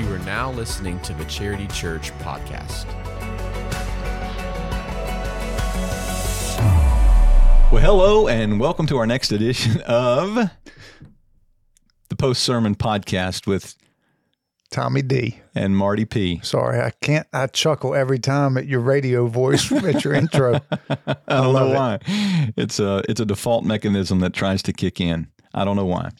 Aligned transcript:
You 0.00 0.10
are 0.14 0.18
now 0.20 0.50
listening 0.52 0.98
to 1.00 1.12
the 1.12 1.26
Charity 1.26 1.66
Church 1.66 2.10
podcast. 2.20 2.86
Well, 7.70 7.82
hello, 7.82 8.26
and 8.26 8.58
welcome 8.58 8.86
to 8.86 8.96
our 8.96 9.06
next 9.06 9.30
edition 9.30 9.82
of 9.82 10.48
the 12.08 12.16
Post 12.16 12.44
Sermon 12.44 12.76
Podcast 12.76 13.46
with 13.46 13.76
Tommy 14.70 15.02
D. 15.02 15.38
and 15.54 15.76
Marty 15.76 16.06
P. 16.06 16.40
Sorry, 16.42 16.80
I 16.80 16.92
can't. 17.02 17.26
I 17.34 17.48
chuckle 17.48 17.94
every 17.94 18.18
time 18.18 18.56
at 18.56 18.66
your 18.66 18.80
radio 18.80 19.26
voice 19.26 19.70
at 19.84 20.02
your 20.02 20.14
intro. 20.14 20.62
I 20.88 21.16
don't 21.28 21.52
know 21.52 21.72
it. 21.72 21.76
why. 21.76 21.98
It's 22.56 22.80
a 22.80 23.02
it's 23.06 23.20
a 23.20 23.26
default 23.26 23.64
mechanism 23.66 24.20
that 24.20 24.32
tries 24.32 24.62
to 24.62 24.72
kick 24.72 24.98
in. 24.98 25.26
I 25.52 25.66
don't 25.66 25.76
know 25.76 25.84
why. 25.84 26.12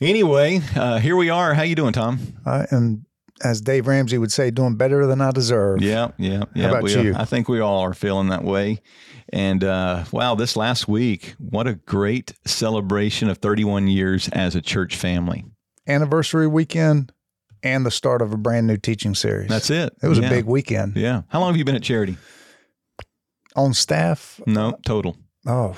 Anyway, 0.00 0.60
uh, 0.76 0.98
here 0.98 1.16
we 1.16 1.28
are. 1.30 1.54
How 1.54 1.62
you 1.62 1.74
doing, 1.74 1.92
Tom? 1.92 2.20
I 2.46 2.66
am, 2.70 3.04
as 3.42 3.60
Dave 3.60 3.86
Ramsey 3.88 4.16
would 4.18 4.30
say, 4.30 4.50
doing 4.50 4.76
better 4.76 5.06
than 5.06 5.20
I 5.20 5.32
deserve. 5.32 5.82
Yeah, 5.82 6.12
yeah, 6.18 6.44
yeah. 6.54 6.68
about 6.68 6.84
we 6.84 6.94
you? 6.94 7.14
I 7.16 7.24
think 7.24 7.48
we 7.48 7.58
all 7.60 7.80
are 7.80 7.94
feeling 7.94 8.28
that 8.28 8.44
way. 8.44 8.80
And 9.30 9.64
uh, 9.64 10.04
wow, 10.12 10.34
this 10.36 10.56
last 10.56 10.86
week, 10.88 11.34
what 11.38 11.66
a 11.66 11.74
great 11.74 12.32
celebration 12.46 13.28
of 13.28 13.38
31 13.38 13.88
years 13.88 14.28
as 14.28 14.54
a 14.54 14.60
church 14.62 14.94
family. 14.96 15.44
Anniversary 15.86 16.46
weekend 16.46 17.12
and 17.62 17.84
the 17.84 17.90
start 17.90 18.22
of 18.22 18.32
a 18.32 18.36
brand 18.36 18.68
new 18.68 18.76
teaching 18.76 19.14
series. 19.16 19.48
That's 19.48 19.68
it. 19.68 19.92
It 20.00 20.06
was 20.06 20.18
Yeah. 20.20 20.26
a 20.28 20.30
big 20.30 20.44
weekend. 20.44 20.96
Yeah. 20.96 21.22
How 21.28 21.40
long 21.40 21.48
have 21.50 21.56
you 21.56 21.64
been 21.64 21.74
at 21.74 21.82
Charity? 21.82 22.16
On 23.56 23.74
staff, 23.74 24.40
No, 24.46 24.78
total. 24.86 25.16
oh, 25.44 25.74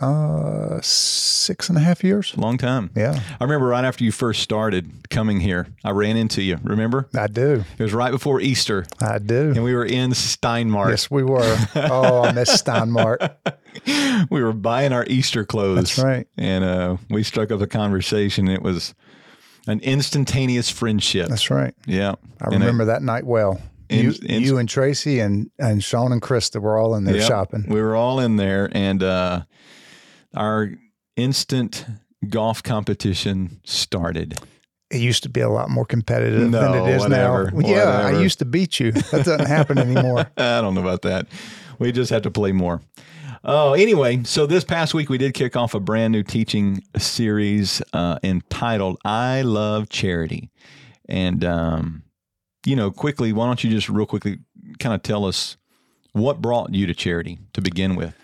uh, 0.00 0.80
six 0.80 1.68
and 1.68 1.76
a 1.78 1.80
half 1.80 2.04
years. 2.04 2.36
Long 2.36 2.56
time. 2.58 2.90
Yeah, 2.94 3.20
I 3.40 3.44
remember 3.44 3.66
right 3.66 3.84
after 3.84 4.04
you 4.04 4.12
first 4.12 4.42
started 4.42 5.08
coming 5.10 5.40
here, 5.40 5.66
I 5.84 5.90
ran 5.90 6.16
into 6.16 6.42
you. 6.42 6.58
Remember? 6.62 7.08
I 7.16 7.26
do. 7.26 7.64
It 7.78 7.82
was 7.82 7.92
right 7.94 8.10
before 8.10 8.40
Easter, 8.40 8.86
I 9.00 9.18
do. 9.18 9.50
and 9.54 9.64
we 9.64 9.74
were 9.74 9.84
in 9.84 10.10
Steinmart. 10.12 10.90
Yes, 10.90 11.10
we 11.10 11.22
were. 11.22 11.56
Oh, 11.74 12.22
I 12.24 12.32
miss 12.32 12.50
Steinmart. 12.62 13.34
we 14.30 14.42
were 14.42 14.52
buying 14.52 14.92
our 14.92 15.04
Easter 15.08 15.44
clothes. 15.44 15.76
That's 15.76 15.98
right. 15.98 16.26
And 16.36 16.64
uh, 16.64 16.96
we 17.10 17.22
struck 17.22 17.50
up 17.50 17.60
a 17.60 17.66
conversation. 17.66 18.48
It 18.48 18.62
was 18.62 18.94
an 19.66 19.80
instantaneous 19.80 20.70
friendship. 20.70 21.28
That's 21.28 21.50
right. 21.50 21.74
yeah. 21.86 22.14
I 22.40 22.46
And, 22.46 22.54
remember 22.54 22.86
that 22.86 23.02
night 23.02 23.24
well. 23.24 23.60
In- 23.90 24.04
you, 24.04 24.14
in- 24.26 24.42
you 24.42 24.58
and 24.58 24.68
Tracy 24.68 25.18
and, 25.20 25.50
and 25.58 25.82
Sean 25.82 26.12
and 26.12 26.20
Krista 26.22 26.60
were 26.60 26.76
all 26.78 26.94
in 26.94 27.04
there 27.04 27.16
Yep. 27.16 27.26
shopping. 27.26 27.64
We 27.68 27.80
were 27.80 27.96
all 27.96 28.20
in 28.20 28.36
there, 28.36 28.68
and 28.72 29.02
uh, 29.02 29.42
our 30.34 30.70
instant 31.16 31.86
golf 32.28 32.62
competition 32.62 33.60
started. 33.64 34.38
It 34.90 35.00
used 35.00 35.22
to 35.24 35.28
be 35.28 35.40
a 35.40 35.50
lot 35.50 35.68
more 35.68 35.84
competitive 35.84 36.48
No, 36.48 36.60
than 36.60 36.74
it 36.74 36.94
is 36.94 37.02
whatever, 37.02 37.50
now. 37.50 37.68
Yeah, 37.68 38.06
I 38.06 38.20
used 38.20 38.38
to 38.38 38.44
beat 38.46 38.80
you. 38.80 38.92
That 38.92 39.24
doesn't 39.24 39.46
happen 39.46 39.78
anymore. 39.78 40.20
I 40.36 40.60
don't 40.60 40.74
know 40.74 40.80
about 40.80 41.02
that. 41.02 41.26
We 41.78 41.92
just 41.92 42.10
have 42.10 42.22
to 42.22 42.30
play 42.30 42.52
more. 42.52 42.80
Oh, 43.44 43.74
anyway, 43.74 44.24
so 44.24 44.46
this 44.46 44.64
past 44.64 44.94
week 44.94 45.08
we 45.08 45.18
did 45.18 45.34
kick 45.34 45.56
off 45.56 45.74
a 45.74 45.80
brand 45.80 46.12
new 46.12 46.22
teaching 46.22 46.82
series 46.96 47.80
uh, 47.92 48.18
entitled 48.24 48.98
"I 49.04 49.42
Love 49.42 49.88
Charity," 49.88 50.50
and 51.08 51.44
um, 51.44 52.02
you 52.66 52.74
know, 52.74 52.90
quickly, 52.90 53.32
why 53.32 53.46
don't 53.46 53.62
you 53.62 53.70
just 53.70 53.88
real 53.88 54.06
quickly 54.06 54.38
kind 54.80 54.94
of 54.94 55.02
tell 55.02 55.24
us 55.24 55.56
what 56.12 56.42
brought 56.42 56.74
you 56.74 56.86
to 56.86 56.94
charity 56.94 57.38
to 57.52 57.60
begin 57.60 57.94
with? 57.94 58.14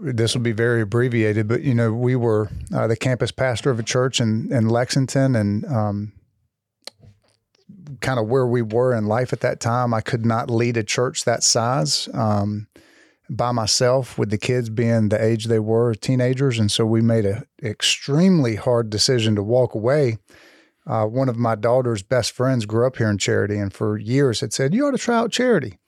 This 0.00 0.34
will 0.34 0.42
be 0.42 0.52
very 0.52 0.82
abbreviated, 0.82 1.46
but 1.46 1.62
you 1.62 1.74
know, 1.74 1.92
we 1.92 2.16
were 2.16 2.50
uh, 2.74 2.86
the 2.86 2.96
campus 2.96 3.30
pastor 3.30 3.70
of 3.70 3.78
a 3.78 3.84
church 3.84 4.20
in, 4.20 4.52
in 4.52 4.68
Lexington, 4.68 5.36
and 5.36 5.64
um, 5.66 6.12
kind 8.00 8.18
of 8.18 8.26
where 8.26 8.46
we 8.46 8.62
were 8.62 8.94
in 8.94 9.06
life 9.06 9.32
at 9.32 9.40
that 9.40 9.60
time. 9.60 9.94
I 9.94 10.00
could 10.00 10.26
not 10.26 10.50
lead 10.50 10.76
a 10.76 10.82
church 10.82 11.24
that 11.24 11.42
size 11.42 12.08
um, 12.14 12.66
by 13.30 13.52
myself, 13.52 14.18
with 14.18 14.30
the 14.30 14.38
kids 14.38 14.68
being 14.70 15.08
the 15.08 15.22
age 15.22 15.44
they 15.44 15.60
were, 15.60 15.94
teenagers, 15.94 16.58
and 16.58 16.70
so 16.70 16.84
we 16.84 17.00
made 17.00 17.24
a 17.24 17.44
extremely 17.62 18.56
hard 18.56 18.90
decision 18.90 19.36
to 19.36 19.42
walk 19.42 19.74
away. 19.74 20.18
Uh, 20.84 21.04
one 21.04 21.28
of 21.28 21.36
my 21.36 21.54
daughter's 21.54 22.02
best 22.02 22.32
friends 22.32 22.66
grew 22.66 22.86
up 22.86 22.96
here 22.96 23.08
in 23.08 23.18
Charity, 23.18 23.56
and 23.56 23.72
for 23.72 23.96
years 23.96 24.40
had 24.40 24.52
said, 24.52 24.74
"You 24.74 24.86
ought 24.86 24.92
to 24.92 24.98
try 24.98 25.16
out 25.16 25.30
Charity." 25.30 25.78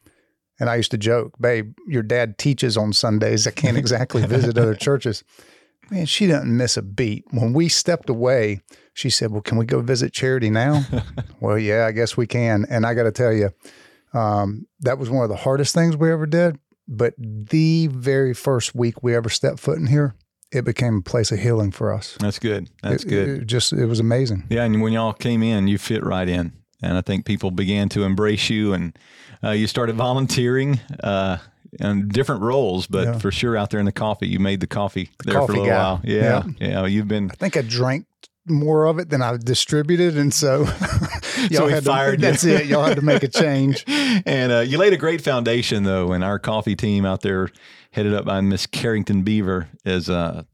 And 0.60 0.70
I 0.70 0.76
used 0.76 0.90
to 0.92 0.98
joke, 0.98 1.34
babe, 1.40 1.74
your 1.88 2.02
dad 2.02 2.38
teaches 2.38 2.76
on 2.76 2.92
Sundays. 2.92 3.46
I 3.46 3.50
can't 3.50 3.76
exactly 3.76 4.24
visit 4.26 4.56
other 4.56 4.74
churches. 4.86 5.24
Man, 5.90 6.06
she 6.06 6.26
doesn't 6.26 6.56
miss 6.56 6.76
a 6.76 6.82
beat. 6.82 7.24
When 7.30 7.52
we 7.52 7.68
stepped 7.68 8.08
away, 8.08 8.60
she 8.94 9.10
said, 9.10 9.30
Well, 9.32 9.42
can 9.42 9.58
we 9.58 9.66
go 9.66 9.80
visit 9.80 10.12
charity 10.12 10.48
now? 10.50 10.84
well, 11.40 11.58
yeah, 11.58 11.86
I 11.86 11.92
guess 11.92 12.16
we 12.16 12.26
can. 12.26 12.64
And 12.70 12.86
I 12.86 12.94
got 12.94 13.02
to 13.02 13.12
tell 13.12 13.32
you, 13.32 13.50
um, 14.12 14.66
that 14.80 14.98
was 14.98 15.10
one 15.10 15.24
of 15.24 15.28
the 15.28 15.36
hardest 15.36 15.74
things 15.74 15.96
we 15.96 16.10
ever 16.10 16.26
did. 16.26 16.58
But 16.86 17.14
the 17.18 17.88
very 17.88 18.34
first 18.34 18.74
week 18.74 19.02
we 19.02 19.14
ever 19.14 19.28
stepped 19.28 19.58
foot 19.58 19.78
in 19.78 19.86
here, 19.86 20.14
it 20.52 20.64
became 20.64 20.98
a 20.98 21.02
place 21.02 21.32
of 21.32 21.38
healing 21.40 21.70
for 21.72 21.92
us. 21.92 22.16
That's 22.20 22.38
good. 22.38 22.70
That's 22.82 23.04
It- 23.04 23.08
good. 23.08 23.28
It 23.42 23.46
just, 23.46 23.72
it 23.72 23.86
was 23.86 24.00
amazing. 24.00 24.44
Yeah, 24.50 24.64
and 24.64 24.80
when 24.82 24.92
y'all 24.92 25.12
came 25.14 25.42
in, 25.42 25.66
you 25.66 25.78
fit 25.78 26.04
right 26.04 26.28
in, 26.28 26.52
and 26.84 26.96
I 26.98 27.00
think 27.00 27.24
people 27.24 27.50
began 27.50 27.88
to 27.90 28.04
embrace 28.04 28.50
you, 28.50 28.72
and 28.74 28.96
uh, 29.42 29.50
you 29.50 29.66
started 29.66 29.96
volunteering 29.96 30.80
uh, 31.02 31.38
in 31.80 32.08
different 32.08 32.42
roles, 32.42 32.86
but 32.86 33.04
Yeah. 33.06 33.18
for 33.18 33.30
sure 33.32 33.56
out 33.56 33.70
there 33.70 33.80
in 33.80 33.86
the 33.86 33.92
coffee, 33.92 34.28
you 34.28 34.38
made 34.38 34.60
the 34.60 34.66
coffee 34.66 35.10
there 35.24 35.34
for 35.34 35.40
a 35.42 35.46
little 35.46 35.66
guy. 35.66 35.76
while. 35.76 36.00
Yeah, 36.04 36.44
yeah, 36.60 36.86
you've 36.86 37.08
been. 37.08 37.30
I 37.30 37.34
think 37.34 37.56
I 37.56 37.62
drank 37.62 38.06
more 38.46 38.84
of 38.86 38.98
it 38.98 39.08
than 39.08 39.22
I 39.22 39.36
distributed. 39.38 40.18
And 40.18 40.32
so, 40.32 40.66
y'all 41.50 41.66
we 41.66 41.72
had 41.72 41.84
fired 41.84 42.20
to, 42.20 42.26
you. 42.26 42.30
that's 42.32 42.44
it. 42.44 42.66
Y'all 42.66 42.84
had 42.84 42.96
to 42.96 43.02
make 43.02 43.22
a 43.22 43.28
change. 43.28 43.84
And 44.26 44.52
uh, 44.52 44.60
you 44.60 44.78
laid 44.78 44.92
a 44.92 44.96
great 44.96 45.22
foundation, 45.22 45.82
though, 45.82 46.12
and 46.12 46.22
our 46.22 46.38
coffee 46.38 46.76
team 46.76 47.04
out 47.04 47.22
there, 47.22 47.48
headed 47.90 48.14
up 48.14 48.24
by 48.24 48.40
Miss 48.40 48.64
Carrington 48.66 49.22
Beaver, 49.22 49.68
is 49.84 50.08
uh, 50.08 50.44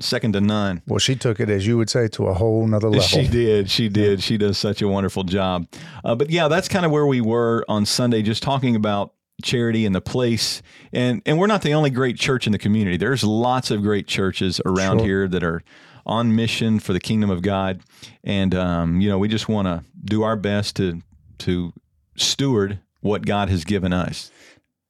second 0.00 0.32
to 0.32 0.40
none. 0.40 0.82
Well, 0.86 0.98
she 0.98 1.14
took 1.16 1.40
it, 1.40 1.48
as 1.50 1.66
you 1.66 1.76
would 1.76 1.90
say, 1.90 2.08
to 2.08 2.26
a 2.26 2.34
whole 2.34 2.66
nother 2.66 2.88
level. 2.88 3.02
She 3.06 3.28
did. 3.28 3.70
She 3.70 3.88
did. 3.88 4.22
She 4.22 4.36
does 4.36 4.58
such 4.58 4.82
a 4.82 4.88
wonderful 4.88 5.22
job. 5.24 5.66
Uh, 6.04 6.14
but 6.14 6.30
yeah, 6.30 6.48
that's 6.48 6.68
kind 6.68 6.84
of 6.84 6.90
where 6.92 7.06
we 7.06 7.20
were 7.20 7.64
on 7.68 7.86
Sunday, 7.86 8.22
just 8.22 8.42
talking 8.42 8.76
about 8.76 9.12
charity 9.42 9.84
and 9.86 9.94
the 9.94 10.00
place. 10.00 10.62
And 10.92 11.22
and 11.26 11.38
we're 11.38 11.46
not 11.46 11.62
the 11.62 11.74
only 11.74 11.90
great 11.90 12.16
church 12.16 12.46
in 12.46 12.52
the 12.52 12.58
community. 12.58 12.96
There's 12.96 13.24
lots 13.24 13.70
of 13.70 13.82
great 13.82 14.06
churches 14.06 14.60
around 14.64 14.98
Sure. 14.98 15.06
here 15.06 15.28
that 15.28 15.42
are 15.42 15.62
on 16.06 16.34
mission 16.36 16.78
for 16.78 16.92
the 16.92 17.00
kingdom 17.00 17.30
of 17.30 17.42
God. 17.42 17.80
And 18.22 18.54
um, 18.54 19.00
you 19.00 19.08
know, 19.08 19.18
we 19.18 19.28
just 19.28 19.48
want 19.48 19.66
to 19.66 19.84
do 20.04 20.22
our 20.22 20.36
best 20.36 20.76
to 20.76 21.00
to 21.38 21.72
steward 22.16 22.78
what 23.00 23.26
God 23.26 23.48
has 23.48 23.64
given 23.64 23.92
us. 23.92 24.30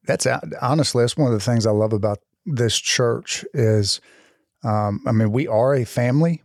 That's 0.05 0.27
honestly, 0.61 1.03
that's 1.03 1.17
one 1.17 1.31
of 1.31 1.37
the 1.37 1.43
things 1.43 1.65
I 1.65 1.71
love 1.71 1.91
about 1.93 2.19
this 2.45 2.77
church 2.79 3.43
is, 3.55 3.99
um, 4.65 5.01
I 5.05 5.11
mean, 5.11 5.31
we 5.31 5.47
are 5.47 5.73
a 5.75 5.85
family, 5.85 6.41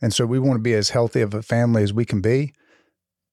and 0.00 0.12
so 0.14 0.24
we 0.26 0.38
want 0.38 0.54
to 0.56 0.62
be 0.62 0.74
as 0.74 0.90
healthy 0.90 1.20
of 1.20 1.34
a 1.34 1.42
family 1.42 1.82
as 1.82 1.92
we 1.92 2.04
can 2.04 2.20
be. 2.20 2.52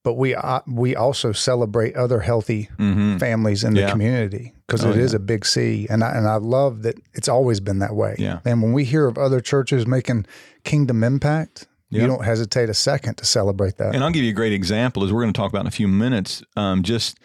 But 0.04 0.14
we 0.16 0.34
uh, 0.34 0.62
we 0.68 0.96
also 0.96 1.32
celebrate 1.32 1.96
other 1.96 2.22
healthy 2.22 2.70
hmm 2.78 3.18
families 3.20 3.64
in 3.64 3.76
the 3.76 3.88
community 3.88 4.54
because 4.66 4.84
Oh, 4.84 4.90
it 4.90 4.98
is 4.98 5.12
yeah. 5.14 5.18
a 5.18 5.20
big 5.20 5.46
C, 5.46 5.86
and 5.92 6.04
I 6.04 6.18
and 6.18 6.28
I 6.28 6.38
love 6.38 6.82
that 6.82 6.96
it's 7.14 7.28
always 7.30 7.60
been 7.60 7.80
that 7.80 7.94
way. 7.96 8.16
Yeah. 8.18 8.40
And 8.44 8.64
when 8.64 8.74
we 8.74 8.84
hear 8.84 9.06
of 9.06 9.20
other 9.20 9.40
churches 9.42 9.86
making 9.86 10.26
kingdom 10.64 11.04
impact, 11.04 11.68
Yep. 11.92 12.02
you 12.02 12.08
don't 12.08 12.24
hesitate 12.26 12.68
a 12.70 12.74
second 12.74 13.16
to 13.18 13.26
celebrate 13.26 13.78
that. 13.78 13.94
And 13.94 14.04
I'll 14.04 14.12
give 14.12 14.24
you 14.24 14.32
a 14.32 14.34
great 14.34 14.54
example, 14.54 15.04
as 15.04 15.12
we're 15.14 15.22
going 15.22 15.34
to 15.34 15.38
talk 15.38 15.52
about 15.52 15.62
in 15.62 15.68
a 15.68 15.72
few 15.72 15.90
minutes. 15.90 16.42
Um, 16.56 16.82
just 16.84 17.20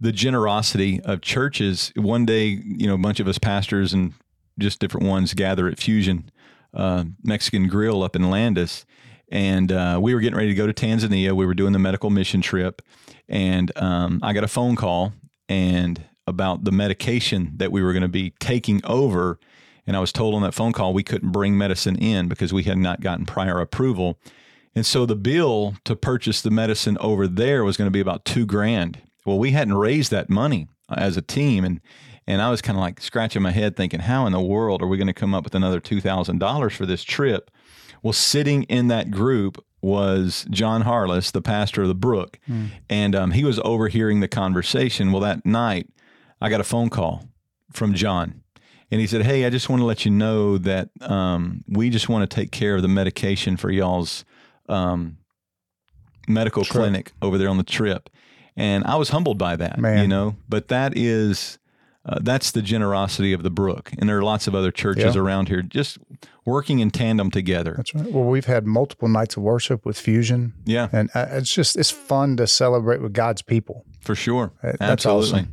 the 0.00 0.12
generosity 0.12 1.00
of 1.02 1.20
churches. 1.20 1.92
One 1.96 2.24
day, 2.24 2.46
you 2.64 2.86
know, 2.86 2.94
a 2.94 2.98
bunch 2.98 3.20
of 3.20 3.26
us 3.28 3.36
pastors 3.38 3.92
and 3.92 4.14
just 4.58 4.78
different 4.80 5.06
ones 5.06 5.34
gather 5.34 5.66
at 5.68 5.78
Fusion 5.78 6.30
uh, 6.74 7.04
Mexican 7.22 7.68
Grill 7.68 8.02
up 8.02 8.16
in 8.16 8.30
Landis, 8.30 8.84
and 9.30 9.72
uh, 9.72 9.98
we 10.00 10.14
were 10.14 10.20
getting 10.20 10.36
ready 10.36 10.48
to 10.48 10.54
go 10.54 10.66
to 10.66 10.72
Tanzania. 10.72 11.32
We 11.32 11.46
were 11.46 11.54
doing 11.54 11.72
the 11.72 11.78
medical 11.78 12.10
mission 12.10 12.42
trip, 12.42 12.82
and 13.28 13.72
um, 13.76 14.20
I 14.22 14.32
got 14.32 14.44
a 14.44 14.48
phone 14.48 14.76
call 14.76 15.12
and 15.48 16.04
about 16.26 16.64
the 16.64 16.72
medication 16.72 17.52
that 17.56 17.72
we 17.72 17.82
were 17.82 17.92
going 17.92 18.02
to 18.02 18.08
be 18.08 18.32
taking 18.40 18.80
over. 18.84 19.38
And 19.86 19.96
I 19.96 20.00
was 20.00 20.12
told 20.12 20.34
on 20.34 20.42
that 20.42 20.54
phone 20.54 20.72
call 20.72 20.94
we 20.94 21.02
couldn't 21.02 21.32
bring 21.32 21.58
medicine 21.58 21.96
in 21.96 22.28
because 22.28 22.52
we 22.52 22.62
had 22.62 22.78
not 22.78 23.00
gotten 23.00 23.26
prior 23.26 23.60
approval. 23.60 24.18
And 24.74 24.86
so 24.86 25.04
the 25.04 25.16
bill 25.16 25.74
to 25.84 25.96
purchase 25.96 26.40
the 26.40 26.50
medicine 26.50 26.96
over 26.98 27.26
there 27.26 27.64
was 27.64 27.76
going 27.76 27.86
to 27.86 27.92
be 27.92 28.00
about 28.00 28.24
two 28.24 28.46
grand. 28.46 29.00
Well, 29.26 29.38
we 29.38 29.50
hadn't 29.50 29.74
raised 29.74 30.10
that 30.12 30.30
money 30.30 30.68
as 30.88 31.16
a 31.16 31.22
team, 31.22 31.64
and 31.64 31.80
and 32.26 32.40
I 32.40 32.50
was 32.50 32.62
kind 32.62 32.76
of 32.76 32.80
like 32.80 33.00
scratching 33.00 33.42
my 33.42 33.50
head, 33.50 33.76
thinking, 33.76 34.00
how 34.00 34.26
in 34.26 34.32
the 34.32 34.40
world 34.40 34.82
are 34.82 34.86
we 34.86 34.96
going 34.96 35.06
to 35.06 35.12
come 35.12 35.34
up 35.34 35.44
with 35.44 35.54
another 35.54 35.80
two 35.80 36.00
thousand 36.00 36.38
dollars 36.38 36.74
for 36.74 36.86
this 36.86 37.02
trip? 37.04 37.50
Well, 38.02 38.12
sitting 38.12 38.64
in 38.64 38.88
that 38.88 39.10
group 39.10 39.64
was 39.80 40.46
John 40.50 40.82
Harless, 40.82 41.30
the 41.30 41.42
pastor 41.42 41.82
of 41.82 41.88
the 41.88 41.94
Brook, 41.94 42.38
and 42.88 43.14
um, 43.14 43.30
he 43.32 43.44
was 43.44 43.58
overhearing 43.64 44.20
the 44.20 44.28
conversation. 44.28 45.10
Well, 45.12 45.22
that 45.22 45.44
night, 45.44 45.88
I 46.40 46.48
got 46.48 46.60
a 46.60 46.64
phone 46.64 46.88
call 46.88 47.28
from 47.72 47.94
John, 47.94 48.42
and 48.90 49.00
he 49.00 49.06
said, 49.06 49.22
"Hey, 49.22 49.44
I 49.44 49.50
just 49.50 49.68
want 49.68 49.80
to 49.80 49.86
let 49.86 50.04
you 50.04 50.10
know 50.10 50.58
that 50.58 50.90
um, 51.00 51.64
we 51.68 51.90
just 51.90 52.08
want 52.08 52.28
to 52.28 52.34
take 52.34 52.52
care 52.52 52.76
of 52.76 52.82
the 52.82 52.88
medication 52.88 53.56
for 53.56 53.70
y'all's 53.70 54.24
um, 54.68 55.18
medical 56.28 56.64
clinic 56.64 57.12
over 57.20 57.38
there 57.38 57.48
on 57.48 57.56
the 57.56 57.64
trip, 57.64 58.08
and 58.56 58.84
I 58.84 58.96
was 58.96 59.08
humbled 59.10 59.38
by 59.38 59.56
that. 59.56 59.78
Man. 59.78 60.02
You 60.02 60.08
know, 60.08 60.36
but 60.48 60.68
that 60.68 60.96
is. 60.96 61.58
Uh, 62.04 62.18
that's 62.20 62.50
the 62.50 62.62
generosity 62.62 63.32
of 63.32 63.44
the 63.44 63.50
Brook, 63.50 63.92
and 63.96 64.08
there 64.08 64.18
are 64.18 64.24
lots 64.24 64.48
of 64.48 64.54
other 64.56 64.72
churches 64.72 65.14
Yeah. 65.14 65.20
around 65.20 65.48
here 65.48 65.62
just 65.62 65.98
working 66.44 66.80
in 66.80 66.90
tandem 66.90 67.30
together. 67.30 67.74
That's 67.76 67.94
right. 67.94 68.10
Well, 68.10 68.24
we've 68.24 68.46
had 68.46 68.66
multiple 68.66 69.06
nights 69.08 69.36
of 69.36 69.44
worship 69.44 69.86
with 69.86 69.96
Fusion, 69.98 70.52
yeah, 70.64 70.88
and 70.92 71.10
uh, 71.14 71.26
it's 71.30 71.54
just 71.54 71.76
it's 71.76 71.92
fun 71.92 72.36
to 72.38 72.46
celebrate 72.48 73.00
with 73.00 73.12
God's 73.12 73.42
people. 73.42 73.84
For 74.00 74.16
sure. 74.16 74.50
That's 74.62 74.80
Absolutely. 74.80 75.30
awesome. 75.40 75.52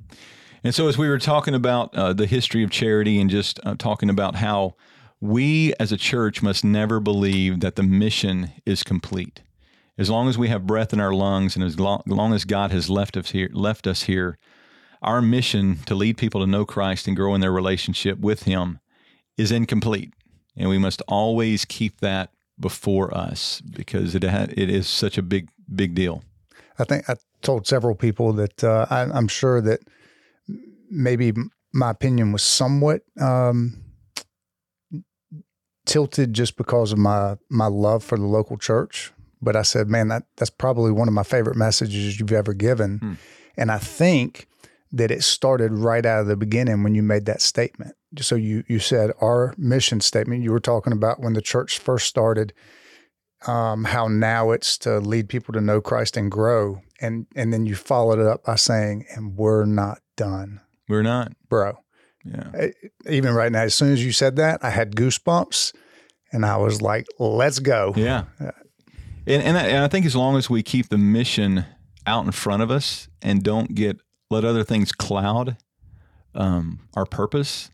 And 0.63 0.74
so, 0.74 0.88
as 0.88 0.98
we 0.98 1.07
were 1.07 1.19
talking 1.19 1.54
about 1.54 1.94
uh, 1.96 2.13
the 2.13 2.25
history 2.25 2.63
of 2.63 2.72
charity 2.72 3.22
and 3.22 3.30
just 3.30 3.60
uh, 3.63 3.75
talking 3.78 4.10
about 4.10 4.36
how 4.38 4.74
we 5.22 5.74
as 5.80 5.92
a 5.92 5.98
church 5.98 6.42
must 6.42 6.63
never 6.66 7.00
believe 7.00 7.60
that 7.60 7.75
the 7.75 7.84
mission 7.84 8.51
is 8.66 8.84
complete. 8.84 9.42
As 10.00 10.10
long 10.10 10.28
as 10.30 10.38
we 10.38 10.48
have 10.48 10.66
breath 10.66 10.94
in 10.94 11.00
our 11.00 11.13
lungs 11.13 11.56
and 11.56 11.63
as 11.63 11.78
long, 11.80 12.01
long 12.07 12.34
as 12.34 12.44
God 12.46 12.72
has 12.72 12.90
left 12.90 13.16
us 13.18 13.31
here, 13.31 13.50
left 13.54 13.86
us 13.86 14.04
here, 14.04 14.38
our 15.01 15.22
mission 15.22 15.78
to 15.86 15.96
lead 15.96 16.18
people 16.18 16.42
to 16.42 16.48
know 16.48 16.66
Christ 16.66 17.07
and 17.07 17.16
grow 17.16 17.34
in 17.36 17.42
their 17.42 17.51
relationship 17.51 18.19
with 18.19 18.44
Him 18.44 18.80
is 19.38 19.51
incomplete. 19.51 20.13
And 20.57 20.69
we 20.69 20.78
must 20.78 21.01
always 21.07 21.66
keep 21.66 22.01
that 22.01 22.31
before 22.60 23.16
us 23.16 23.62
because 23.62 24.13
it 24.13 24.24
ha- 24.24 24.48
it 24.50 24.69
is 24.69 24.88
such 24.88 25.18
a 25.18 25.22
big 25.22 25.50
big 25.74 25.96
deal. 25.96 26.24
I 26.78 26.84
think 26.84 27.10
I 27.10 27.16
told 27.42 27.68
several 27.68 27.96
people 27.96 28.34
that 28.34 28.63
uh, 28.63 28.86
I, 28.90 29.04
I'm 29.04 29.28
sure 29.28 29.62
that 29.62 29.80
maybe 30.90 31.34
my 31.72 31.92
opinion 31.92 32.31
was 32.31 32.44
somewhat 32.44 33.01
um, 33.19 33.81
tilted 35.86 36.34
just 36.34 36.57
because 36.57 36.92
of 36.92 36.98
my 36.98 37.38
my 37.50 37.68
love 37.68 38.04
for 38.04 38.18
the 38.18 38.25
local 38.25 38.57
church. 38.57 39.13
But 39.42 39.56
I 39.56 39.62
said, 39.62 39.88
man, 39.88 40.10
that 40.10 40.24
that's 40.36 40.50
probably 40.50 40.92
one 40.92 41.07
of 41.07 41.13
my 41.13 41.24
favorite 41.24 41.56
messages 41.56 42.19
you've 42.19 42.34
ever 42.34 42.54
given, 42.54 43.18
and 43.56 43.72
I 43.72 43.78
think 43.78 44.49
that 44.91 45.12
it 45.12 45.24
started 45.24 45.71
right 45.71 46.06
out 46.06 46.21
of 46.21 46.27
the 46.27 46.36
beginning 46.38 46.83
when 46.83 46.95
you 46.95 47.03
made 47.03 47.25
that 47.25 47.41
statement. 47.41 47.95
So 48.19 48.36
you 48.36 48.63
you 48.68 48.80
said 48.80 49.12
our 49.21 49.53
mission 49.57 50.01
statement. 50.01 50.44
You 50.44 50.51
were 50.51 50.59
talking 50.59 50.94
about 50.94 51.19
when 51.19 51.33
the 51.33 51.41
church 51.41 51.77
first 51.80 52.07
started 52.07 52.53
um, 53.47 53.86
how 53.86 54.07
now 54.07 54.51
it's 54.51 54.77
to 54.80 55.00
lead 55.00 55.30
people 55.30 55.53
to 55.53 55.62
know 55.62 55.80
Christ 55.80 56.18
and 56.18 56.30
grow. 56.31 56.81
And 57.00 57.27
and 57.36 57.53
then 57.53 57.65
you 57.65 57.75
followed 57.75 58.19
it 58.19 58.27
up 58.27 58.44
by 58.45 58.56
saying, 58.56 59.06
and 59.15 59.36
we're 59.38 59.65
not 59.65 60.00
done, 60.18 60.59
We're 60.89 61.03
not. 61.03 61.31
bro. 61.47 61.77
Yeah. 62.25 62.50
Eh, 62.53 62.71
Even 63.09 63.33
right 63.33 63.51
now, 63.51 63.62
as 63.62 63.74
soon 63.75 63.94
as 63.94 64.03
you 64.03 64.12
said 64.12 64.36
that, 64.36 64.63
I 64.63 64.69
had 64.71 64.95
goosebumps 64.95 65.74
and 66.33 66.45
I 66.45 66.57
was 66.57 66.81
like, 66.81 67.07
let's 67.18 67.59
go. 67.59 67.94
Yeah. 67.95 68.25
And 69.27 69.44
and 69.44 69.57
I, 69.57 69.62
and 69.68 69.83
I 69.86 69.88
think 69.88 70.06
as 70.06 70.15
long 70.15 70.36
as 70.36 70.50
we 70.50 70.63
keep 70.63 70.89
the 70.89 70.97
mission 70.97 71.65
out 72.06 72.25
in 72.25 72.31
front 72.31 72.63
of 72.63 72.71
us 72.71 73.07
and 73.21 73.44
don't 73.44 73.74
get 73.75 73.97
let 74.29 74.45
other 74.45 74.63
things 74.63 74.91
cloud 74.91 75.57
um, 76.35 76.79
our 76.95 77.05
purpose, 77.05 77.71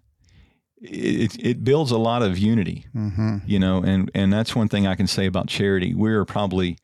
it, 0.81 1.37
it 1.43 1.63
builds 1.63 1.91
a 1.91 1.97
lot 1.97 2.21
of 2.21 2.37
unity. 2.37 2.85
hmm 2.93 3.37
You 3.45 3.59
know, 3.59 3.81
and 3.83 4.09
and 4.13 4.31
that's 4.31 4.55
one 4.55 4.67
thing 4.67 4.87
I 4.87 4.95
can 4.95 5.07
say 5.07 5.25
about 5.25 5.47
charity. 5.47 5.93
We're 5.93 6.25
probably, 6.25 6.77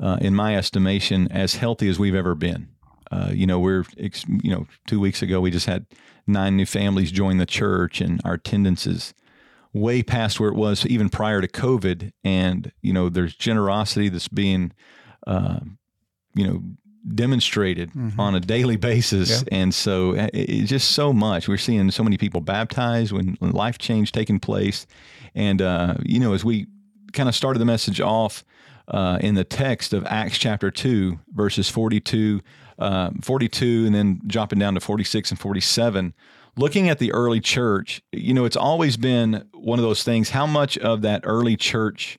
uh, 0.00 0.18
in 0.20 0.34
my 0.34 0.56
estimation, 0.56 1.30
as 1.30 1.56
healthy 1.56 1.88
as 1.88 1.98
we've 1.98 2.14
ever 2.14 2.34
been. 2.34 2.68
Uh, 3.10 3.30
you 3.32 3.46
know, 3.46 3.58
we're 3.58 3.84
you 3.96 4.50
know 4.50 4.66
two 4.86 5.00
weeks 5.00 5.22
ago 5.22 5.40
we 5.40 5.50
just 5.50 5.66
had 5.66 5.86
nine 6.26 6.56
new 6.56 6.66
families 6.66 7.10
join 7.12 7.38
the 7.38 7.46
church, 7.46 8.00
and 8.00 8.20
our 8.24 8.34
attendance 8.34 8.86
is 8.86 9.14
way 9.72 10.02
past 10.02 10.40
where 10.40 10.50
it 10.50 10.56
was 10.56 10.84
even 10.86 11.08
prior 11.08 11.40
to 11.40 11.48
COVID. 11.48 12.12
And 12.24 12.72
you 12.82 12.92
know, 12.92 13.08
there's 13.08 13.34
generosity 13.34 14.08
that's 14.08 14.28
being, 14.28 14.72
uh, 15.26 15.60
you 16.34 16.46
know, 16.46 16.62
demonstrated 17.14 17.90
on 18.18 18.34
a 18.34 18.40
daily 18.40 18.76
basis. 18.76 19.42
And 19.52 19.74
so 19.74 20.16
uh, 20.16 20.28
it's 20.32 20.68
just 20.68 20.90
so 20.90 21.12
much. 21.12 21.48
We're 21.48 21.56
seeing 21.56 21.90
so 21.90 22.02
many 22.02 22.18
people 22.18 22.40
baptized 22.40 23.12
when, 23.12 23.36
when 23.38 23.52
life 23.52 23.78
change 23.78 24.12
taking 24.12 24.40
place. 24.40 24.86
And, 25.34 25.62
uh, 25.62 25.94
you 26.04 26.18
know, 26.18 26.32
as 26.32 26.44
we 26.44 26.66
kind 27.12 27.28
of 27.28 27.34
started 27.34 27.58
the 27.58 27.64
message 27.64 28.00
off 28.00 28.44
uh, 28.88 29.18
in 29.20 29.34
the 29.34 29.44
text 29.44 29.92
of 29.92 30.04
Acts 30.06 30.38
chapter 30.38 30.70
2, 30.70 31.18
verses 31.34 31.68
42, 31.68 32.40
uh, 32.78 33.10
42, 33.22 33.86
and 33.86 33.94
then 33.94 34.20
dropping 34.26 34.58
down 34.58 34.74
to 34.74 34.80
46 34.80 35.30
and 35.30 35.40
47, 35.40 36.14
looking 36.56 36.88
at 36.88 36.98
the 36.98 37.12
early 37.12 37.40
church, 37.40 38.02
you 38.12 38.34
know, 38.34 38.44
it's 38.44 38.56
always 38.56 38.96
been 38.96 39.48
one 39.52 39.78
of 39.78 39.84
those 39.84 40.02
things. 40.02 40.30
How 40.30 40.46
much 40.46 40.78
of 40.78 41.02
that 41.02 41.22
early 41.24 41.56
church 41.56 42.18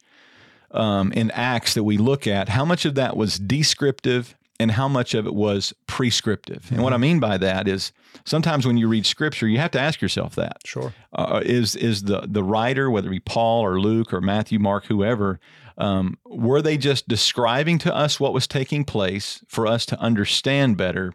um, 0.72 1.12
in 1.14 1.32
Acts 1.32 1.74
that 1.74 1.84
we 1.84 1.98
look 1.98 2.28
at, 2.28 2.50
how 2.50 2.66
much 2.66 2.86
of 2.86 2.96
that 2.96 3.16
was 3.16 3.40
descriptive 3.40 4.36
and 4.60 4.72
how 4.72 4.88
much 4.88 5.14
of 5.14 5.28
it 5.28 5.34
was 5.36 5.74
prescriptive? 5.86 6.68
And 6.72 6.82
what 6.82 6.94
I 6.94 6.98
mean 6.98 7.20
by 7.20 7.38
that 7.38 7.68
is 7.68 7.92
sometimes 8.26 8.66
when 8.66 8.78
you 8.78 8.88
read 8.88 9.06
scripture, 9.06 9.48
you 9.48 9.60
have 9.60 9.72
to 9.72 9.80
ask 9.80 10.02
yourself 10.02 10.36
that 10.36 10.58
Sure. 10.66 10.94
uh, 11.14 11.42
is 11.46 11.76
is 11.76 12.04
the 12.04 12.22
the 12.28 12.44
writer, 12.44 12.90
whether 12.90 13.08
it 13.08 13.12
be 13.12 13.20
Paul 13.20 13.62
or 13.64 13.80
Luke 13.80 14.14
or 14.14 14.22
Matthew, 14.22 14.60
Mark, 14.60 14.86
whoever, 14.86 15.40
um, 15.78 16.18
were 16.26 16.62
they 16.62 16.78
just 16.78 17.08
describing 17.08 17.78
to 17.80 17.96
us 17.96 18.20
what 18.20 18.34
was 18.34 18.48
taking 18.48 18.84
place 18.84 19.44
for 19.48 19.68
us 19.68 19.86
to 19.88 20.00
understand 20.00 20.76
better, 20.78 21.14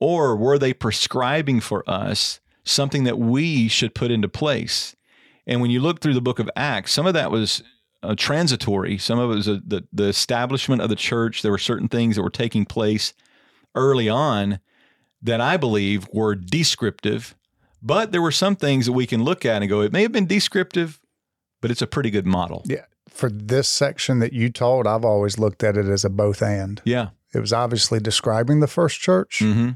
or 0.00 0.36
were 0.36 0.58
they 0.58 0.72
prescribing 0.72 1.60
for 1.60 1.88
us 1.88 2.40
something 2.64 3.04
that 3.04 3.18
we 3.18 3.68
should 3.68 3.94
put 3.94 4.10
into 4.10 4.28
place? 4.28 4.94
And 5.46 5.60
when 5.60 5.70
you 5.70 5.80
look 5.80 6.00
through 6.00 6.14
the 6.14 6.20
book 6.20 6.38
of 6.38 6.50
Acts, 6.56 6.92
some 6.92 7.06
of 7.06 7.14
that 7.14 7.30
was 7.30 7.62
uh, 8.02 8.14
transitory. 8.16 8.98
Some 8.98 9.18
of 9.18 9.30
it 9.30 9.34
was 9.34 9.48
uh 9.48 9.58
the 9.66 9.84
the 9.92 10.04
establishment 10.08 10.82
of 10.82 10.88
the 10.88 10.96
church. 10.96 11.42
There 11.42 11.52
were 11.52 11.58
certain 11.58 11.88
things 11.88 12.16
that 12.16 12.22
were 12.22 12.30
taking 12.30 12.64
place 12.64 13.14
early 13.74 14.08
on 14.08 14.60
that 15.20 15.40
I 15.40 15.56
believe 15.56 16.08
were 16.12 16.34
descriptive 16.34 17.34
but 17.82 18.12
there 18.12 18.22
were 18.22 18.32
some 18.32 18.56
things 18.56 18.86
that 18.86 18.92
we 18.92 19.06
can 19.06 19.22
look 19.22 19.44
at 19.44 19.62
and 19.62 19.68
go, 19.68 19.80
it 19.80 19.92
may 19.92 20.02
have 20.02 20.12
been 20.12 20.26
descriptive, 20.26 21.00
but 21.60 21.70
it's 21.70 21.82
a 21.82 21.86
pretty 21.86 22.10
good 22.10 22.26
model. 22.26 22.62
Yeah. 22.66 22.84
For 23.08 23.30
this 23.30 23.68
section 23.68 24.18
that 24.20 24.32
you 24.32 24.50
told, 24.50 24.86
I've 24.86 25.04
always 25.04 25.38
looked 25.38 25.62
at 25.64 25.76
it 25.76 25.86
as 25.86 26.04
a 26.04 26.10
both 26.10 26.42
and. 26.42 26.80
Yeah. 26.84 27.10
It 27.34 27.40
was 27.40 27.52
obviously 27.52 28.00
describing 28.00 28.60
the 28.60 28.66
first 28.66 29.00
church, 29.00 29.40
hmm 29.40 29.70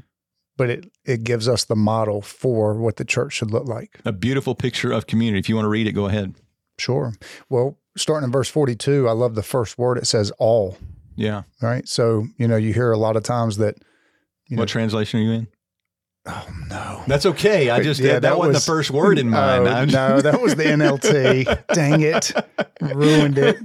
but 0.55 0.69
it, 0.69 0.91
it 1.03 1.23
gives 1.23 1.47
us 1.47 1.65
the 1.65 1.75
model 1.75 2.21
for 2.21 2.75
what 2.75 2.97
the 2.97 3.03
church 3.03 3.33
should 3.33 3.49
look 3.49 3.65
like. 3.65 3.99
A 4.05 4.11
beautiful 4.11 4.53
picture 4.53 4.91
of 4.91 5.07
community. 5.07 5.39
If 5.39 5.49
you 5.49 5.55
want 5.55 5.65
to 5.65 5.69
read 5.69 5.87
it, 5.87 5.93
go 5.93 6.05
ahead. 6.05 6.35
Sure. 6.77 7.13
Well, 7.49 7.79
starting 7.97 8.25
in 8.25 8.31
verse 8.31 8.49
42, 8.49 9.07
I 9.07 9.11
love 9.11 9.35
the 9.35 9.43
first 9.43 9.77
word. 9.77 9.97
It 9.97 10.07
says 10.07 10.31
all, 10.39 10.77
Yeah. 11.15 11.43
right? 11.61 11.87
So, 11.87 12.27
you 12.37 12.47
know, 12.47 12.55
you 12.55 12.73
hear 12.73 12.91
a 12.91 12.97
lot 12.97 13.15
of 13.15 13.23
times 13.23 13.57
that, 13.57 13.75
you 14.47 14.55
know, 14.57 14.61
what 14.61 14.69
translation 14.69 15.19
are 15.19 15.23
you 15.23 15.31
in? 15.31 15.47
oh 16.25 16.47
no. 16.69 17.03
That's 17.05 17.25
okay. 17.25 17.69
I 17.69 17.83
just 17.83 17.99
Yeah, 17.99 18.13
that, 18.13 18.21
that 18.21 18.37
wasn't 18.37 18.53
was- 18.55 18.65
the 18.65 18.71
first 18.71 18.91
word 18.91 19.19
in 19.19 19.29
mind. 19.29 19.67
Oh, 19.67 19.83
no, 19.85 20.21
that 20.21 20.41
was 20.41 20.55
the 20.55 20.63
NLT. 20.63 21.65
Dang 21.73 21.99
it. 22.01 22.31
Ruined 22.81 23.37
it. 23.37 23.57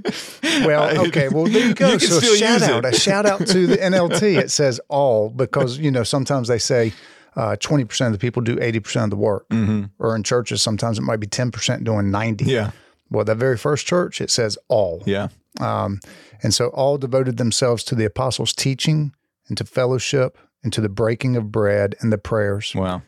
Well, 0.65 1.05
okay. 1.07 1.29
Well, 1.29 1.45
there 1.45 1.67
you 1.67 1.73
go. 1.75 1.93
You 1.93 1.97
can 1.99 2.07
so 2.09 2.19
shout 2.19 2.59
use 2.59 2.69
out, 2.69 2.83
it. 2.85 2.93
a 2.95 2.99
shout 2.99 3.25
out 3.25 3.47
to 3.47 3.65
the 3.67 3.77
NLT. 3.77 4.37
It 4.37 4.51
says 4.51 4.81
all 4.89 5.29
because, 5.29 5.77
you 5.77 5.89
know, 5.89 6.03
sometimes 6.03 6.49
they 6.49 6.57
say 6.59 6.91
uh, 7.37 7.55
20% 7.61 8.07
of 8.07 8.11
the 8.11 8.17
people 8.19 8.41
do 8.41 8.57
80% 8.57 9.05
of 9.05 9.09
the 9.11 9.15
work. 9.15 9.47
Mhm. 9.49 9.89
Or 9.97 10.13
in 10.15 10.23
churches, 10.23 10.61
sometimes 10.61 10.97
it 10.99 11.03
might 11.03 11.21
be 11.21 11.27
10% 11.27 11.85
doing 11.85 12.11
90. 12.11 12.43
Yeah. 12.45 12.71
Well, 13.09 13.25
that 13.25 13.37
very 13.37 13.57
first 13.57 13.87
church, 13.87 14.21
it 14.21 14.29
says 14.29 14.57
all. 14.67 15.03
Yeah. 15.05 15.29
Um, 15.59 15.99
and 16.43 16.53
so 16.53 16.67
all 16.67 16.97
devoted 16.97 17.37
themselves 17.37 17.83
to 17.85 17.95
the 17.95 18.05
apostles' 18.05 18.53
teaching 18.53 19.13
and 19.47 19.57
to 19.57 19.65
fellowship 19.65 20.37
and 20.63 20.71
to 20.73 20.81
the 20.81 20.89
breaking 20.89 21.35
of 21.35 21.51
bread 21.51 21.95
and 21.99 22.11
the 22.11 22.17
prayers. 22.17 22.73
Wow. 22.75 23.01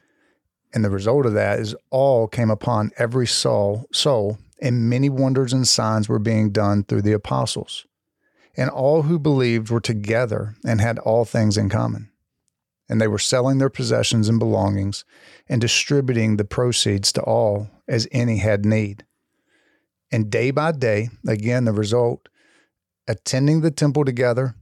And 0.74 0.84
the 0.84 0.90
result 0.90 1.26
of 1.26 1.34
that 1.34 1.60
is 1.60 1.76
all 1.90 2.28
came 2.28 2.50
upon 2.50 2.92
every 2.98 3.28
soul, 3.28 3.88
soul, 3.92 4.38
and 4.62 4.90
many 4.90 5.10
wonders 5.10 5.54
and 5.54 5.68
signs 5.68 6.08
were 6.08 6.20
being 6.20 6.52
done 6.52 6.84
through 6.84 7.02
the 7.02 7.12
apostles. 7.12 7.86
And 8.56 8.70
all 8.70 9.04
who 9.04 9.20
believed 9.20 9.70
were 9.70 9.82
together 9.82 10.56
and 10.66 10.80
had 10.82 11.00
all 11.00 11.26
things 11.26 11.58
in 11.58 11.70
common. 11.70 12.10
And 12.90 13.00
they 13.00 13.08
were 13.08 13.20
selling 13.20 13.58
their 13.58 13.70
possessions 13.70 14.28
and 14.28 14.40
belongings 14.40 15.06
and 15.48 15.62
distributing 15.62 16.38
the 16.38 16.44
proceeds 16.44 17.12
to 17.14 17.22
all 17.22 17.70
as 17.88 18.08
any 18.12 18.38
had 18.38 18.66
need. 18.66 19.06
And 20.12 20.30
day 20.30 20.52
by 20.52 20.74
day, 20.74 21.10
again, 21.28 21.66
the 21.66 21.74
result, 21.74 22.28
attending 23.08 23.62
the 23.62 23.72
temple 23.72 24.06
together 24.06 24.56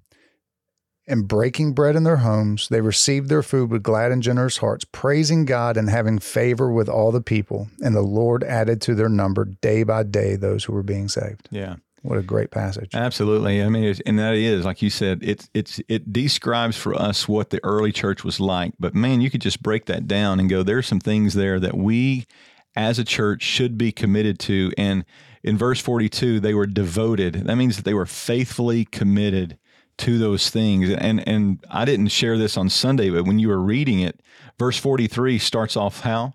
and 1.07 1.27
breaking 1.27 1.73
bread 1.73 1.95
in 1.95 2.03
their 2.03 2.17
homes, 2.17 2.67
they 2.69 2.81
received 2.81 3.29
their 3.29 3.41
food 3.41 3.71
with 3.71 3.81
glad 3.81 4.11
and 4.11 4.21
generous 4.21 4.57
hearts, 4.57 4.85
praising 4.85 5.45
God 5.45 5.75
and 5.75 5.89
having 5.89 6.19
favor 6.19 6.71
with 6.71 6.87
all 6.87 7.11
the 7.11 7.21
people. 7.21 7.67
And 7.81 7.95
the 7.95 8.01
Lord 8.01 8.43
added 8.43 8.79
to 8.81 8.95
their 8.95 9.09
number 9.09 9.45
day 9.45 9.83
by 9.83 10.03
day 10.03 10.35
those 10.35 10.63
who 10.63 10.73
were 10.73 10.83
being 10.83 11.07
saved. 11.07 11.49
Yeah. 11.49 11.77
What 12.01 12.17
a 12.17 12.23
great 12.23 12.51
passage. 12.51 12.91
Absolutely. 12.93 13.61
I 13.61 13.67
mean, 13.69 13.83
it's, 13.83 13.99
and 14.05 14.17
that 14.19 14.35
is 14.35 14.63
like 14.63 14.81
you 14.81 14.89
said, 14.89 15.19
it's 15.21 15.49
it's 15.53 15.81
it 15.89 16.13
describes 16.13 16.77
for 16.77 16.95
us 16.95 17.27
what 17.27 17.49
the 17.49 17.59
early 17.63 17.91
church 17.91 18.23
was 18.23 18.39
like. 18.39 18.73
But 18.79 18.95
man, 18.95 19.19
you 19.19 19.29
could 19.29 19.41
just 19.41 19.61
break 19.61 19.85
that 19.87 20.07
down 20.07 20.39
and 20.39 20.49
go. 20.49 20.63
There's 20.63 20.87
some 20.87 21.01
things 21.01 21.33
there 21.33 21.59
that 21.59 21.75
we, 21.75 22.25
as 22.73 22.99
a 22.99 23.03
church, 23.03 23.41
should 23.41 23.77
be 23.77 23.91
committed 23.91 24.39
to. 24.39 24.71
And 24.77 25.03
in 25.43 25.57
verse 25.57 25.79
42, 25.79 26.39
they 26.39 26.53
were 26.53 26.65
devoted. 26.67 27.33
That 27.45 27.55
means 27.55 27.75
that 27.77 27.85
they 27.85 27.93
were 27.93 28.05
faithfully 28.05 28.85
committed 28.85 29.57
to 29.99 30.17
those 30.17 30.49
things. 30.49 30.89
And 30.89 31.27
and 31.27 31.63
I 31.69 31.85
didn't 31.85 32.07
share 32.09 32.37
this 32.37 32.57
on 32.57 32.69
Sunday, 32.69 33.09
but 33.09 33.25
when 33.25 33.39
you 33.39 33.47
were 33.49 33.61
reading 33.61 33.99
it, 33.99 34.21
verse 34.57 34.77
43 34.77 35.37
starts 35.39 35.75
off 35.77 36.01
how? 36.01 36.33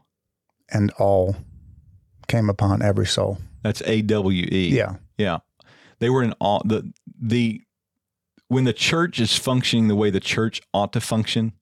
And 0.71 0.91
all 0.99 1.37
came 2.29 2.49
upon 2.49 2.83
every 2.83 3.07
soul. 3.07 3.39
That's 3.63 3.83
A 3.87 4.03
W 4.03 4.49
E. 4.51 4.69
Yeah. 4.77 4.97
Yeah. 5.19 5.39
They 5.99 6.11
were 6.11 6.23
in 6.23 6.33
all 6.41 6.63
the 6.65 6.93
the 7.21 7.61
when 8.49 8.65
the 8.65 8.73
church 8.75 9.21
is 9.21 9.37
functioning 9.39 9.89
the 9.89 9.97
way 9.97 10.11
the 10.11 10.21
church 10.21 10.61
ought 10.75 10.93
to 10.93 11.01
function, 11.01 11.53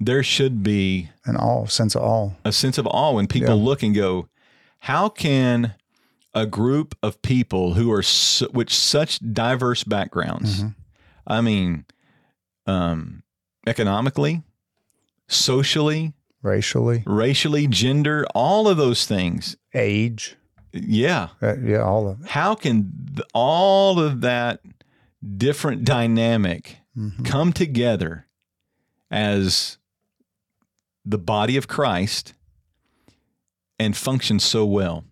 there 0.00 0.22
should 0.22 0.62
be 0.62 1.10
An 1.24 1.36
all 1.36 1.66
sense 1.66 1.94
of 1.96 2.02
all. 2.02 2.36
a 2.44 2.52
sense 2.52 2.78
of 2.78 2.86
awe 2.86 3.12
when 3.12 3.26
people 3.26 3.56
Yeah. 3.58 3.64
look 3.64 3.82
and 3.82 3.94
go, 3.94 4.28
how 4.80 5.08
can 5.08 5.74
a 6.38 6.46
group 6.46 6.94
of 7.02 7.20
people 7.22 7.74
who 7.74 7.90
are 7.92 8.02
su- 8.02 8.48
with 8.52 8.70
such 8.70 9.18
diverse 9.32 9.84
backgrounds, 9.84 10.62
Mhm. 10.62 10.74
I 11.26 11.40
mean, 11.40 11.84
um, 12.66 13.22
economically, 13.66 14.42
socially, 15.28 16.14
Racially, 16.42 17.02
racially, 17.06 17.66
gender, 17.66 18.24
all 18.34 18.68
of 18.68 18.76
those 18.76 19.06
things, 19.06 19.56
age. 19.74 20.36
yeah, 20.72 21.28
Uh, 21.42 21.56
yeah, 21.58 21.78
all 21.78 22.08
of 22.08 22.20
it. 22.22 22.28
how 22.28 22.54
can 22.54 22.92
th- 23.16 23.26
all 23.34 23.98
of 23.98 24.20
that 24.20 24.60
different 25.36 25.84
dynamic 25.84 26.78
Mhm. 26.96 27.24
come 27.24 27.52
together 27.52 28.26
as 29.10 29.78
the 31.04 31.18
body 31.18 31.56
of 31.56 31.66
Christ 31.66 32.34
and 33.78 33.96
function 33.96 34.38
so 34.38 34.64
well? 34.64 35.04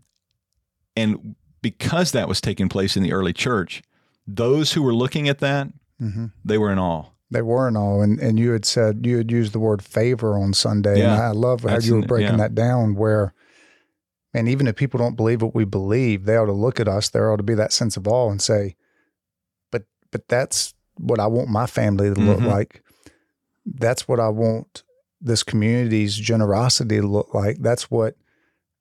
And 0.96 1.36
because 1.62 2.12
that 2.12 2.28
was 2.28 2.40
taking 2.40 2.68
place 2.68 2.96
in 2.96 3.02
the 3.02 3.12
early 3.12 3.32
church, 3.32 3.82
those 4.26 4.72
who 4.72 4.82
were 4.82 4.94
looking 4.94 5.28
at 5.28 5.38
that, 5.40 5.68
Mhm. 6.00 6.32
they 6.44 6.58
were 6.58 6.72
in 6.72 6.78
awe. 6.78 7.06
They 7.30 7.42
were 7.42 7.66
in 7.68 7.76
awe. 7.76 8.00
and 8.02 8.18
and 8.20 8.38
you 8.38 8.52
had 8.52 8.64
said 8.64 9.04
you 9.04 9.16
had 9.18 9.30
used 9.32 9.52
the 9.52 9.58
word 9.58 9.82
favor 9.82 10.38
on 10.38 10.54
Sunday, 10.54 11.00
and 11.02 11.12
I 11.12 11.30
love 11.32 11.62
how 11.62 11.78
you 11.78 11.96
were 11.96 12.02
breaking 12.02 12.32
yeah. 12.32 12.36
that 12.44 12.54
down. 12.54 12.94
Where, 12.94 13.34
and 14.32 14.48
even 14.48 14.66
if 14.68 14.76
people 14.76 14.98
don't 14.98 15.16
believe 15.16 15.42
what 15.42 15.54
we 15.54 15.64
believe, 15.64 16.24
they 16.24 16.36
ought 16.36 16.46
to 16.46 16.52
look 16.52 16.78
at 16.80 16.88
us. 16.88 17.08
There 17.08 17.30
ought 17.32 17.36
to 17.38 17.42
be 17.42 17.54
that 17.54 17.72
sense 17.72 17.96
of 17.96 18.06
awe 18.06 18.30
and 18.30 18.40
say, 18.40 18.76
"But 19.72 19.84
but 20.12 20.28
that's 20.28 20.74
what 20.98 21.18
I 21.18 21.26
want 21.26 21.48
my 21.48 21.66
family 21.66 22.12
to 22.14 22.20
look 22.20 22.38
Mhm. 22.38 22.46
like. 22.46 22.82
That's 23.66 24.06
what 24.06 24.20
I 24.20 24.28
want 24.28 24.82
this 25.20 25.42
community's 25.42 26.14
generosity 26.16 27.00
to 27.00 27.06
look 27.06 27.34
like. 27.34 27.58
That's 27.58 27.90
what 27.90 28.16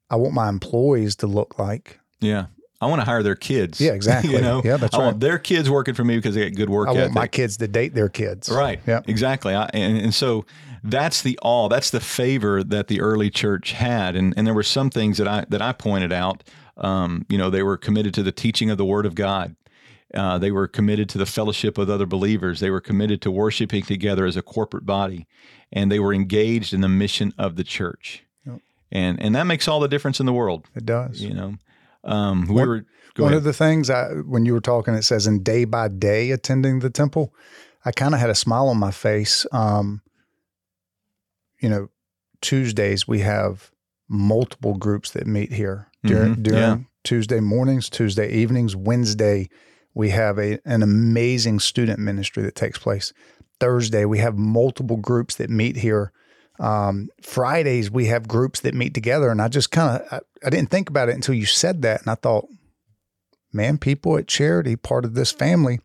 I 0.09 0.17
want 0.17 0.33
my 0.35 0.49
employees 0.49 1.15
to 1.17 1.27
look 1.27 1.57
like. 1.57 1.99
Yeah. 2.19 2.45
I 2.81 2.87
want 2.87 3.01
to 3.01 3.05
hire 3.05 3.23
their 3.23 3.35
kids. 3.35 3.79
Yeah, 3.79 3.91
exactly. 3.99 4.33
you 4.33 4.41
know, 4.41 4.61
Yeah, 4.63 4.77
that's 4.77 4.93
I 4.93 4.99
right. 4.99 5.05
want 5.05 5.19
their 5.21 5.39
kids 5.39 5.69
working 5.69 5.93
for 5.95 6.03
me 6.03 6.17
because 6.17 6.35
they 6.35 6.41
get 6.49 6.55
good 6.55 6.69
work 6.69 6.87
I 6.87 6.91
ethic. 6.91 7.01
want 7.03 7.13
my 7.13 7.27
kids 7.27 7.57
to 7.57 7.67
date 7.67 7.93
their 7.95 8.09
kids. 8.09 8.49
Right. 8.49 8.79
Yeah. 8.85 9.01
Exactly. 9.07 9.55
I, 9.55 9.65
and, 9.73 9.97
and 9.97 10.13
so 10.13 10.45
that's 10.83 11.21
the 11.21 11.39
awe. 11.41 11.67
That's 11.69 11.89
the 11.89 11.99
favor 12.01 12.63
that 12.63 12.87
the 12.87 13.01
early 13.01 13.29
church 13.29 13.71
had. 13.71 14.15
And 14.15 14.33
and 14.37 14.45
there 14.45 14.53
were 14.53 14.61
some 14.63 14.89
things 14.89 15.17
that 15.17 15.27
I 15.27 15.45
that 15.49 15.61
I 15.61 15.71
pointed 15.71 16.11
out. 16.11 16.43
Um, 16.77 17.25
you 17.29 17.37
know, 17.37 17.49
they 17.49 17.63
were 17.63 17.77
committed 17.77 18.13
to 18.15 18.23
the 18.23 18.31
teaching 18.33 18.69
of 18.69 18.77
the 18.77 18.85
Word 18.85 19.05
of 19.05 19.15
God. 19.15 19.55
Uh, 20.13 20.37
they 20.37 20.51
were 20.51 20.67
committed 20.67 21.09
to 21.09 21.17
the 21.17 21.25
fellowship 21.25 21.77
with 21.77 21.89
other 21.89 22.05
believers. 22.05 22.59
They 22.59 22.69
were 22.69 22.81
committed 22.81 23.21
to 23.23 23.31
worshiping 23.31 23.83
together 23.83 24.25
as 24.25 24.37
a 24.37 24.41
corporate 24.41 24.85
body, 24.85 25.27
and 25.73 25.91
they 25.91 25.99
were 25.99 26.13
engaged 26.13 26.73
in 26.73 26.81
the 26.81 26.87
mission 26.89 27.33
of 27.37 27.55
the 27.55 27.63
church. 27.63 28.23
Yep. 28.45 28.59
And 28.91 29.19
and 29.21 29.33
that 29.35 29.45
makes 29.45 29.67
all 29.67 29.79
the 29.79 29.87
difference 29.87 30.19
in 30.19 30.25
the 30.25 30.33
world. 30.33 30.67
It 30.75 30.85
does. 30.85 31.21
You 31.21 31.33
know, 31.33 31.55
um, 32.05 32.45
we 32.47 32.55
One- 32.55 32.67
were 32.67 32.85
One 33.17 33.27
ahead. 33.29 33.37
of 33.37 33.43
the 33.43 33.53
things 33.53 33.89
I, 33.89 34.09
when 34.09 34.45
you 34.45 34.53
were 34.53 34.61
talking, 34.61 34.93
it 34.93 35.03
says 35.03 35.25
in 35.27 35.41
day 35.43 35.65
by 35.65 35.87
day 35.87 36.31
attending 36.31 36.79
the 36.79 36.89
temple, 36.89 37.33
I 37.85 37.91
kind 37.91 38.13
of 38.13 38.19
had 38.19 38.29
a 38.29 38.35
smile 38.35 38.67
on 38.67 38.77
my 38.77 38.91
face. 38.91 39.45
Um, 39.51 40.01
you 41.61 41.69
know, 41.69 41.89
Tuesdays 42.41 43.07
we 43.07 43.19
have 43.21 43.71
multiple 44.07 44.75
groups 44.75 45.11
that 45.11 45.25
meet 45.27 45.51
here 45.53 45.87
during 46.03 46.35
Mhm, 46.35 46.43
during 46.43 46.59
yeah. 46.59 46.77
Tuesday 47.03 47.39
mornings, 47.39 47.89
Tuesday 47.89 48.29
evenings, 48.31 48.75
Wednesday 48.75 49.49
we 49.93 50.09
have 50.09 50.37
a 50.37 50.59
an 50.65 50.83
amazing 50.83 51.59
student 51.59 51.99
ministry 51.99 52.43
that 52.43 52.55
takes 52.55 52.77
place. 52.77 53.13
Thursday 53.59 54.03
we 54.05 54.19
have 54.19 54.37
multiple 54.37 54.97
groups 54.97 55.35
that 55.35 55.49
meet 55.49 55.77
here. 55.77 56.11
Um, 56.59 57.09
Fridays 57.21 57.91
we 57.91 58.05
have 58.07 58.27
groups 58.27 58.61
that 58.61 58.73
meet 58.73 58.93
together, 58.93 59.29
and 59.29 59.41
I 59.41 59.47
just 59.47 59.71
kind 59.71 60.01
of 60.01 60.07
I, 60.11 60.19
I 60.47 60.49
didn't 60.49 60.69
think 60.69 60.89
about 60.89 61.09
it 61.09 61.15
until 61.15 61.35
you 61.35 61.45
said 61.45 61.81
that, 61.81 62.01
and 62.01 62.09
I 62.09 62.15
thought, 62.15 62.47
man, 63.51 63.77
people 63.77 64.17
at 64.17 64.27
charity, 64.27 64.75
part 64.75 65.05
of 65.05 65.13
this 65.15 65.31
family, 65.31 65.79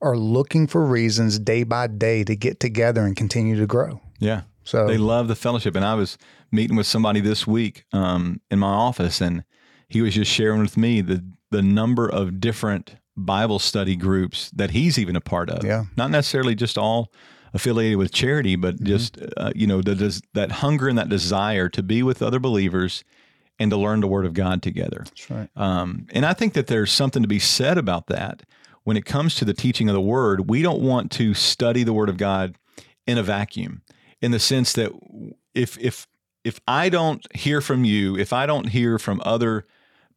are 0.00 0.16
looking 0.16 0.66
for 0.66 0.84
reasons 0.84 1.38
day 1.38 1.62
by 1.64 1.86
day 1.86 2.24
to 2.24 2.36
get 2.36 2.60
together 2.60 3.02
and 3.04 3.16
continue 3.16 3.58
to 3.58 3.66
grow. 3.66 4.00
yeah. 4.18 4.42
So 4.64 4.86
They 4.86 4.96
love 4.96 5.26
the 5.26 5.34
fellowship. 5.34 5.74
And 5.74 5.84
I 5.84 5.94
was 5.94 6.16
meeting 6.52 6.76
with 6.76 6.86
somebody 6.86 7.20
this 7.20 7.48
week 7.48 7.84
um, 7.92 8.40
in 8.48 8.60
my 8.60 8.68
office, 8.68 9.20
and 9.20 9.42
he 9.88 10.00
was 10.00 10.14
just 10.14 10.30
sharing 10.30 10.60
with 10.60 10.76
me 10.76 11.00
the 11.00 11.24
the 11.50 11.62
number 11.62 12.08
of 12.08 12.40
different 12.40 12.96
Bible 13.16 13.58
study 13.58 13.96
groups 13.96 14.50
that 14.52 14.70
he's 14.70 14.98
even 14.98 15.16
a 15.16 15.20
part 15.20 15.50
of. 15.50 15.64
Yeah. 15.64 15.86
Not 15.96 16.10
necessarily 16.10 16.54
just 16.54 16.78
all 16.78 17.12
affiliated 17.54 17.98
with 17.98 18.12
charity, 18.12 18.56
but 18.56 18.76
Mm-hmm. 18.76 18.86
just 18.86 19.18
uh, 19.36 19.52
you 19.54 19.66
know 19.66 19.82
the, 19.82 19.94
des- 19.94 20.20
that 20.34 20.52
hunger 20.52 20.88
and 20.88 20.96
that 20.98 21.08
desire 21.08 21.68
to 21.70 21.82
be 21.82 22.02
with 22.02 22.22
other 22.22 22.38
believers 22.38 23.04
and 23.58 23.70
to 23.70 23.76
learn 23.76 24.00
the 24.00 24.08
Word 24.08 24.24
of 24.26 24.34
God 24.34 24.62
together. 24.62 25.04
that's 25.04 25.30
right. 25.30 25.48
Um, 25.56 26.06
and 26.12 26.24
I 26.24 26.32
think 26.32 26.54
that 26.54 26.66
there's 26.66 26.90
something 26.90 27.22
to 27.22 27.28
be 27.28 27.38
said 27.38 27.78
about 27.78 28.06
that. 28.08 28.42
When 28.84 28.96
it 28.96 29.04
comes 29.04 29.34
to 29.36 29.44
the 29.44 29.54
teaching 29.54 29.88
of 29.88 29.94
the 29.94 30.00
Word, 30.00 30.48
we 30.50 30.62
don't 30.62 30.80
want 30.82 31.12
to 31.12 31.34
study 31.34 31.84
the 31.84 31.92
Word 31.92 32.08
of 32.08 32.16
God 32.16 32.56
in 33.06 33.18
a 33.18 33.22
vacuum, 33.22 33.82
in 34.20 34.30
the 34.32 34.40
sense 34.40 34.72
that 34.72 34.90
if 35.54 35.78
if 35.78 36.06
if 36.44 36.58
I 36.66 36.88
don't 36.88 37.24
hear 37.36 37.60
from 37.60 37.84
you, 37.84 38.16
if 38.18 38.32
I 38.32 38.46
don't 38.46 38.70
hear 38.70 38.98
from 38.98 39.20
other 39.24 39.64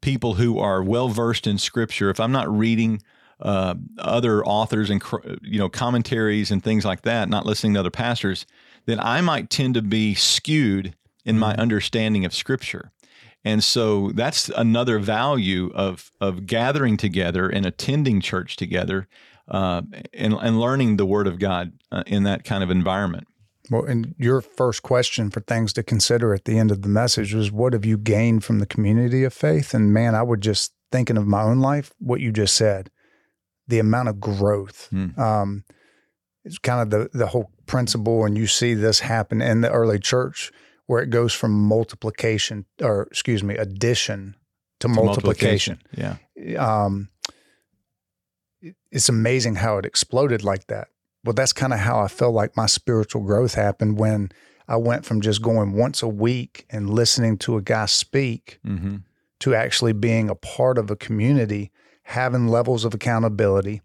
people 0.02 0.36
who 0.36 0.58
are 0.58 0.82
well 0.82 1.10
versed 1.10 1.46
in 1.46 1.58
Scripture, 1.60 2.10
if 2.10 2.20
I'm 2.20 2.32
not 2.32 2.50
reading 2.50 3.02
uh, 3.40 3.76
other 3.98 4.46
authors 4.46 4.90
and 4.90 5.04
you 5.42 5.60
know 5.60 5.70
commentaries 5.70 6.52
and 6.52 6.64
things 6.64 6.86
like 6.86 7.02
that, 7.02 7.30
not 7.30 7.46
listening 7.46 7.74
to 7.74 7.80
other 7.80 7.92
pastors, 7.92 8.46
then 8.86 9.00
I 9.00 9.22
might 9.22 9.50
tend 9.50 9.74
to 9.76 9.82
be 9.82 10.16
skewed 10.16 10.96
in 11.26 11.40
my 11.40 11.56
understanding 11.56 12.26
of 12.26 12.34
Scripture. 12.34 12.92
And 13.44 13.64
so 13.64 14.12
that's 14.12 14.50
another 14.50 15.00
value 15.00 15.72
of 15.76 16.12
of 16.20 16.46
gathering 16.46 16.98
together 16.98 17.48
and 17.48 17.66
attending 17.66 18.22
church 18.22 18.56
together, 18.56 19.08
uh, 19.48 19.84
and 20.14 20.34
and 20.34 20.60
learning 20.60 20.98
the 20.98 21.06
Word 21.06 21.28
of 21.28 21.38
God 21.38 21.74
uh, 21.92 22.04
in 22.08 22.24
that 22.24 22.44
kind 22.44 22.64
of 22.64 22.72
environment. 22.72 23.28
Well, 23.70 23.86
and 23.86 24.14
your 24.18 24.42
first 24.42 24.84
question 24.84 25.32
for 25.32 25.40
things 25.40 25.74
to 25.74 25.84
consider 25.84 26.34
at 26.34 26.46
the 26.46 26.60
end 26.60 26.72
of 26.72 26.84
the 26.84 26.90
message 26.90 27.34
was, 27.34 27.52
what 27.52 27.74
have 27.74 27.86
you 27.86 27.98
gained 27.98 28.44
from 28.44 28.60
the 28.60 28.66
community 28.66 29.24
of 29.24 29.34
faith? 29.34 29.74
And 29.74 29.92
man, 29.92 30.14
I 30.14 30.22
would 30.22 30.42
just 30.42 30.74
thinking 30.92 31.18
of 31.18 31.26
my 31.26 31.42
own 31.42 31.60
life, 31.60 31.92
what 32.00 32.22
you 32.22 32.32
just 32.32 32.56
said, 32.56 32.92
the 33.68 33.80
amount 33.80 34.10
of 34.10 34.20
growth. 34.20 34.88
Hmm. 34.90 35.20
Um, 35.20 35.64
it's 36.44 36.58
kind 36.60 36.82
of 36.82 36.90
the 36.92 37.10
the 37.18 37.28
whole 37.28 37.50
principle, 37.66 38.26
and 38.26 38.38
you 38.38 38.48
see 38.48 38.74
this 38.76 39.00
happen 39.00 39.42
in 39.42 39.62
the 39.62 39.72
early 39.72 40.00
church 40.00 40.52
where 40.86 41.02
it 41.02 41.10
goes 41.10 41.34
from 41.34 41.52
multiplication, 41.52 42.66
or 42.82 43.04
excuse 43.04 43.44
me, 43.44 43.56
addition 43.56 44.36
to 44.80 44.88
multiplication. 44.88 45.82
Yeah. 45.98 46.18
Um, 46.60 47.10
it's 48.92 49.10
amazing 49.10 49.56
how 49.56 49.78
it 49.78 49.86
exploded 49.86 50.44
like 50.44 50.68
that. 50.68 50.88
Well, 51.24 51.34
that's 51.34 51.54
kind 51.54 51.74
of 51.74 51.80
how 51.80 52.00
I 52.00 52.08
felt 52.08 52.34
like 52.34 52.56
my 52.56 52.66
spiritual 52.68 53.24
growth 53.24 53.56
happened 53.56 53.98
when 53.98 54.32
I 54.68 54.78
went 54.78 55.06
from 55.06 55.22
just 55.22 55.42
going 55.42 55.74
once 55.74 56.04
a 56.04 56.08
week 56.08 56.66
and 56.70 56.90
listening 56.90 57.38
to 57.40 57.58
a 57.58 57.62
guy 57.62 57.86
speak 57.88 58.60
Mm-hmm. 58.66 58.98
to 59.40 59.56
actually 59.56 59.94
being 59.94 60.30
a 60.30 60.36
part 60.36 60.78
of 60.78 60.90
a 60.92 60.96
community, 60.96 61.72
having 62.06 62.48
levels 62.48 62.86
of 62.86 62.94
accountability, 62.94 63.82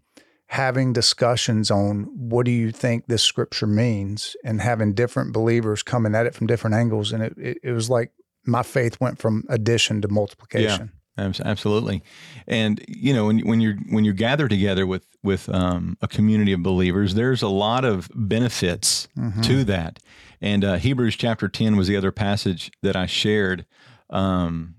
having 0.47 0.93
discussions 0.93 1.69
on 1.71 2.03
what 2.13 2.45
do 2.45 2.51
you 2.51 2.71
think 2.71 3.07
this 3.07 3.23
scripture 3.23 3.67
means, 3.67 4.35
and 4.43 4.61
having 4.61 4.93
different 4.93 5.33
believers 5.33 5.83
coming 5.83 6.15
at 6.15 6.25
it 6.25 6.33
from 6.35 6.47
different 6.47 6.75
angles. 6.75 7.11
And 7.11 7.23
it, 7.23 7.33
it, 7.37 7.57
it 7.63 7.71
was 7.71 7.89
like 7.89 8.11
my 8.45 8.63
faith 8.63 8.99
went 8.99 9.19
from 9.19 9.43
addition 9.49 10.01
to 10.01 10.07
multiplication. 10.07 10.91
Abs- 11.17 11.41
Absolutely, 11.41 12.01
and 12.47 12.83
you 12.87 13.13
know 13.13 13.25
when 13.25 13.39
when 13.39 13.59
you're 13.59 13.75
when 13.89 14.05
you 14.05 14.13
gather 14.13 14.47
together 14.47 14.87
with 14.87 15.05
with 15.21 15.49
um, 15.49 15.97
a 16.01 16.07
community 16.07 16.53
of 16.53 16.63
believers, 16.63 17.15
there's 17.15 17.41
a 17.41 17.49
lot 17.49 17.83
of 17.83 18.09
benefits 18.15 19.07
Mhm. 19.17 19.43
to 19.43 19.63
that. 19.65 19.99
And 20.39 20.63
uh, 20.63 20.75
Hebrews 20.77 21.17
chapter 21.17 21.49
ten 21.49 21.75
was 21.75 21.87
the 21.87 21.97
other 21.97 22.11
passage 22.13 22.71
that 22.81 22.95
I 22.95 23.07
shared, 23.07 23.65
um, 24.09 24.75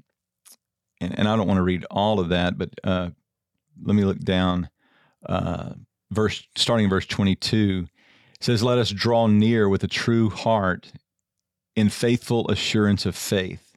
and, 1.00 1.18
and 1.18 1.28
I 1.28 1.36
don't 1.36 1.46
want 1.46 1.58
to 1.58 1.62
read 1.62 1.84
all 1.90 2.18
of 2.18 2.30
that, 2.30 2.56
but 2.56 2.70
uh, 2.82 3.10
let 3.80 3.94
me 3.94 4.04
look 4.04 4.18
down. 4.20 4.68
Uh, 5.24 5.74
verse 6.10 6.46
starting 6.56 6.84
in 6.84 6.90
verse 6.90 7.06
twenty 7.06 7.36
two 7.36 7.86
says, 8.40 8.62
"Let 8.62 8.78
us 8.78 8.90
draw 8.90 9.26
near 9.26 9.68
with 9.68 9.84
a 9.84 9.88
true 9.88 10.30
heart, 10.30 10.92
in 11.76 11.88
faithful 11.88 12.48
assurance 12.48 13.06
of 13.06 13.14
faith." 13.14 13.68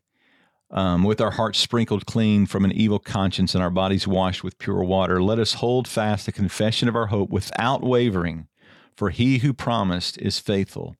Um, 0.71 1.03
with 1.03 1.21
our 1.21 1.31
hearts 1.31 1.59
sprinkled 1.59 2.07
clean 2.07 2.47
from 2.47 2.65
an 2.65 2.71
evil 2.71 2.99
conscience 2.99 3.53
and 3.53 3.63
our 3.63 3.69
bodies 3.69 4.07
washed 4.07 4.43
with 4.43 4.57
pure 4.57 4.83
water, 4.83 5.21
let 5.21 5.39
us 5.39 5.53
hold 5.53 5.87
fast 5.87 6.25
the 6.25 6.31
confession 6.31 6.89
of 6.89 6.95
our 6.95 7.07
hope 7.07 7.29
without 7.29 7.83
wavering, 7.83 8.47
for 8.95 9.11
he 9.11 9.37
who 9.37 9.53
promised 9.53 10.17
is 10.17 10.39
faithful. 10.39 10.95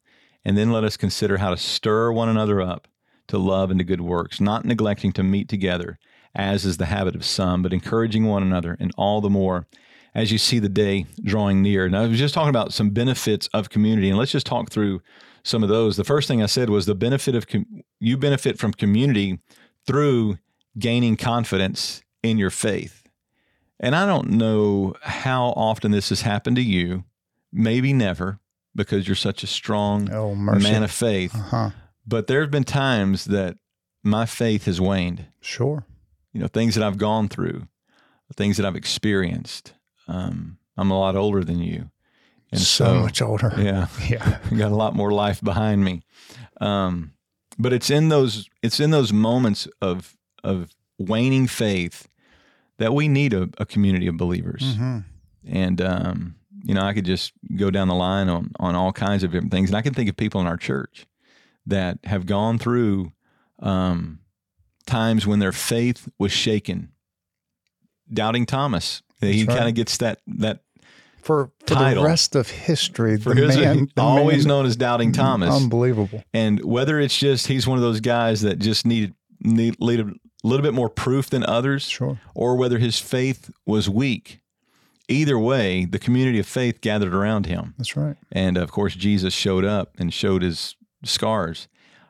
And 0.45 0.55
then 0.55 0.71
let 0.71 0.83
us 0.83 0.95
consider 0.95 1.37
how 1.37 1.49
to 1.49 1.57
stir 1.57 2.11
one 2.11 2.29
another 2.29 2.61
up 2.61 2.87
to 3.27 3.39
love 3.39 3.71
and 3.71 3.79
to 3.79 3.83
good 3.83 4.01
works, 4.01 4.39
not 4.39 4.63
neglecting 4.63 5.11
to 5.13 5.23
meet 5.23 5.49
together, 5.49 5.97
as 6.35 6.65
is 6.65 6.77
the 6.77 6.85
habit 6.85 7.15
of 7.15 7.23
some, 7.25 7.61
but 7.61 7.73
encouraging 7.73 8.25
one 8.25 8.43
another, 8.43 8.75
and 8.79 8.91
all 8.97 9.21
the 9.21 9.29
more 9.29 9.65
as 10.13 10.31
you 10.31 10.37
see 10.37 10.59
the 10.59 10.69
day 10.69 11.05
drawing 11.23 11.61
near. 11.61 11.85
And 11.85 11.95
I 11.95 12.07
was 12.07 12.17
just 12.19 12.33
talking 12.33 12.49
about 12.49 12.73
some 12.73 12.89
benefits 12.91 13.47
of 13.53 13.69
community, 13.69 14.09
and 14.09 14.17
let's 14.17 14.31
just 14.31 14.45
talk 14.45 14.69
through 14.69 15.01
some 15.43 15.61
of 15.63 15.69
those. 15.69 15.97
The 15.97 16.03
first 16.03 16.27
thing 16.27 16.41
I 16.41 16.47
said 16.47 16.69
was 16.69 16.85
the 16.85 16.95
benefit 16.95 17.35
of 17.35 17.47
com- 17.47 17.83
you 17.99 18.17
benefit 18.17 18.57
from 18.57 18.73
community 18.73 19.39
through 19.85 20.37
gaining 20.79 21.15
confidence 21.17 22.01
in 22.23 22.37
your 22.37 22.49
faith. 22.49 23.03
And 23.79 23.95
I 23.95 24.05
don't 24.05 24.29
know 24.31 24.95
how 25.01 25.47
often 25.55 25.91
this 25.91 26.09
has 26.09 26.21
happened 26.21 26.55
to 26.55 26.61
you, 26.61 27.03
maybe 27.51 27.91
never, 27.93 28.39
because 28.73 29.07
you're 29.07 29.15
such 29.15 29.43
a 29.43 29.47
strong 29.47 30.11
Oh, 30.13 30.33
man 30.33 30.83
of 30.83 30.91
faith. 30.91 31.35
uh-huh. 31.35 31.71
But 32.07 32.27
there 32.27 32.41
have 32.41 32.51
been 32.51 32.63
times 32.63 33.25
that 33.25 33.57
my 34.03 34.25
faith 34.25 34.65
has 34.65 34.79
waned. 34.79 35.25
Sure. 35.41 35.85
You 36.35 36.41
know, 36.41 36.47
things 36.47 36.75
that 36.75 36.83
I've 36.83 36.97
gone 36.97 37.29
through, 37.29 37.65
things 38.35 38.57
that 38.57 38.65
I've 38.65 38.75
experienced. 38.75 39.73
Um, 40.05 40.57
I'm 40.75 40.91
a 40.91 40.99
lot 40.99 41.15
older 41.15 41.45
than 41.45 41.59
you, 41.59 41.91
and 42.51 42.59
so, 42.59 42.85
so, 42.85 42.95
much 42.95 43.21
older. 43.21 43.53
yeah, 43.57 43.87
Yeah. 44.09 44.39
Got 44.49 44.73
a 44.73 44.75
lot 44.75 44.93
more 44.93 45.11
life 45.11 45.41
behind 45.41 45.85
me. 45.85 46.03
Um, 46.59 47.13
but 47.57 47.71
it's 47.71 47.89
in 47.89 48.09
those 48.09 48.49
it's 48.61 48.81
in 48.81 48.91
those 48.91 49.13
moments 49.13 49.69
of 49.81 50.17
of 50.43 50.75
waning 50.97 51.47
faith 51.47 52.09
that 52.79 52.93
we 52.93 53.07
need 53.07 53.33
a, 53.33 53.47
a 53.57 53.65
community 53.65 54.07
of 54.07 54.17
believers. 54.17 54.75
hmm 54.75 54.99
And 55.47 55.79
um, 55.79 56.35
you 56.65 56.73
know, 56.73 56.81
I 56.81 56.93
could 56.93 57.05
just 57.05 57.31
go 57.55 57.71
down 57.71 57.87
the 57.87 57.95
line 57.95 58.27
on 58.27 58.51
on 58.59 58.75
all 58.75 58.91
kinds 58.91 59.23
of 59.23 59.31
different 59.31 59.53
things, 59.53 59.69
and 59.69 59.77
I 59.77 59.81
can 59.81 59.93
think 59.93 60.09
of 60.09 60.17
people 60.17 60.41
in 60.41 60.47
our 60.47 60.57
church 60.57 61.07
that 61.65 61.99
have 62.03 62.25
gone 62.25 62.59
through 62.59 63.13
um, 63.59 64.19
times 64.85 65.25
when 65.27 65.39
their 65.39 65.51
faith 65.51 66.07
was 66.19 66.31
shaken. 66.31 66.89
Doubting 68.11 68.45
Thomas, 68.45 69.01
he 69.19 69.43
right. 69.45 69.57
kind 69.57 69.69
of 69.69 69.75
gets 69.75 69.97
that 69.97 70.19
that 70.27 70.59
For, 71.23 71.49
for 71.61 71.73
Title. 71.73 72.03
the 72.03 72.09
rest 72.09 72.35
of 72.35 72.49
history, 72.49 73.17
for 73.17 73.33
the 73.33 73.47
his 73.47 73.57
man, 73.57 73.89
the 73.95 74.01
always 74.01 74.45
man- 74.45 74.49
known 74.49 74.65
as 74.67 74.75
Doubting 74.75 75.11
Thomas. 75.11 75.53
Unbelievable. 75.55 76.23
and 76.33 76.63
whether 76.63 76.99
it's 76.99 77.17
just 77.17 77.47
he's 77.47 77.65
one 77.65 77.77
of 77.77 77.81
those 77.83 77.99
guys 78.01 78.41
that 78.41 78.59
just 78.59 78.85
needed 78.85 79.15
need, 79.41 79.79
need 79.79 79.99
a 80.01 80.13
little 80.43 80.61
bit 80.63 80.73
more 80.75 80.89
proof 80.89 81.29
than 81.31 81.43
others, 81.45 81.85
Sure. 81.89 82.19
or 82.35 82.55
whether 82.55 82.77
his 82.77 82.99
faith 82.99 83.49
was 83.65 83.89
weak. 83.89 84.41
Either 85.07 85.37
way, 85.37 85.85
the 85.85 85.99
community 85.99 86.39
of 86.39 86.45
faith 86.47 86.81
gathered 86.81 87.13
around 87.13 87.45
him. 87.47 87.73
That's 87.77 87.95
right. 87.95 88.15
And 88.31 88.55
of 88.57 88.71
course, 88.71 88.95
Jesus 88.95 89.33
showed 89.33 89.65
up 89.65 89.93
and 89.99 90.13
showed 90.13 90.41
his 90.43 90.75
scars. 91.03 91.67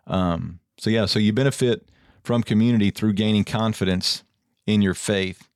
Um, 0.07 0.59
so, 0.77 0.89
yeah, 0.89 1.05
so 1.05 1.19
you 1.19 1.33
benefit 1.33 1.89
from 2.25 2.43
community 2.43 2.89
through 2.91 3.13
gaining 3.13 3.43
confidence 3.43 4.23
in 4.65 4.81
your 4.81 4.93
faith. 4.95 5.47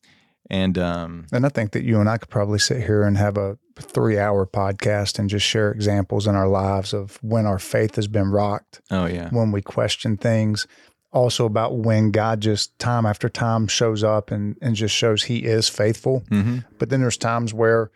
And 0.49 0.77
um, 0.77 1.27
And 1.31 1.45
I 1.45 1.49
think 1.49 1.71
that 1.71 1.83
you 1.83 1.99
and 1.99 2.09
I 2.09 2.17
could 2.17 2.29
probably 2.29 2.59
sit 2.59 2.83
here 2.83 3.03
and 3.03 3.17
have 3.17 3.37
a 3.37 3.57
three 3.75 4.17
hour 4.19 4.45
podcast 4.45 5.19
and 5.19 5.29
just 5.29 5.45
share 5.45 5.71
examples 5.71 6.27
in 6.27 6.35
our 6.35 6.47
lives 6.47 6.93
of 6.93 7.17
when 7.21 7.45
our 7.45 7.59
faith 7.59 7.95
has 7.95 8.07
been 8.07 8.29
rocked, 8.31 8.81
oh, 8.91 9.05
yeah. 9.05 9.29
when 9.29 9.51
we 9.51 9.61
question 9.61 10.17
things. 10.17 10.67
Also 11.11 11.45
about 11.45 11.75
when 11.77 12.11
God 12.11 12.39
just 12.41 12.77
time 12.77 13.05
after 13.07 13.29
time 13.29 13.67
shows 13.67 14.03
up 14.03 14.29
and, 14.29 14.55
and 14.61 14.75
just 14.75 14.93
shows 14.95 15.23
he 15.23 15.39
is 15.39 15.67
faithful. 15.67 16.23
hmm 16.29 16.59
But 16.77 16.89
then 16.89 17.01
there's 17.01 17.17
times 17.17 17.51
where, 17.53 17.89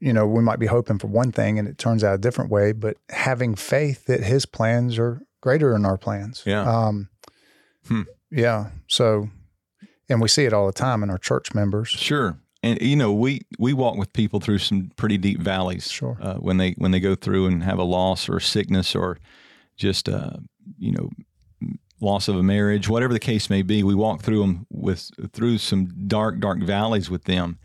you 0.00 0.12
know, 0.12 0.26
we 0.26 0.42
might 0.42 0.58
be 0.58 0.66
hoping 0.66 0.98
for 0.98 1.06
one 1.06 1.30
thing 1.30 1.58
and 1.58 1.68
it 1.68 1.78
turns 1.78 2.02
out 2.02 2.14
a 2.14 2.18
different 2.18 2.50
way, 2.50 2.72
but 2.72 2.96
having 3.10 3.54
faith 3.54 4.06
that 4.06 4.24
his 4.24 4.44
plans 4.44 4.98
are 4.98 5.20
greater 5.40 5.72
than 5.72 5.84
our 5.84 5.96
plans. 5.98 6.42
Yeah. 6.46 6.62
Um, 6.62 7.08
Hmm. 7.86 8.02
Yeah. 8.30 8.70
So, 8.88 9.28
and 10.08 10.20
we 10.20 10.28
see 10.28 10.44
it 10.44 10.52
all 10.52 10.66
the 10.66 10.72
time 10.72 11.02
in 11.02 11.10
our 11.10 11.18
church 11.18 11.54
members. 11.54 11.88
Sure. 11.88 12.38
And 12.62 12.80
you 12.82 12.96
know, 12.96 13.12
we 13.12 13.42
we 13.58 13.72
walk 13.72 13.96
with 13.96 14.12
people 14.12 14.40
through 14.40 14.58
some 14.58 14.90
pretty 14.96 15.16
deep 15.16 15.40
valleys. 15.40 15.90
Sure. 15.90 16.18
Uh, 16.20 16.34
when 16.34 16.56
they 16.56 16.72
when 16.72 16.90
they 16.90 17.00
go 17.00 17.14
through 17.14 17.46
and 17.46 17.62
have 17.62 17.78
a 17.78 17.84
loss 17.84 18.28
or 18.28 18.36
a 18.36 18.40
sickness 18.40 18.94
or 18.94 19.18
just 19.76 20.08
uh, 20.08 20.32
you 20.78 20.92
know 20.92 21.10
loss 22.00 22.28
of 22.28 22.36
a 22.36 22.42
marriage, 22.42 22.88
whatever 22.88 23.12
the 23.12 23.20
case 23.20 23.48
may 23.48 23.62
be, 23.62 23.82
we 23.82 23.94
walk 23.94 24.22
through 24.22 24.40
them 24.40 24.66
with 24.70 25.10
through 25.32 25.58
some 25.58 25.86
dark 26.08 26.40
dark 26.40 26.58
valleys 26.60 27.08
with 27.08 27.24
them, 27.24 27.58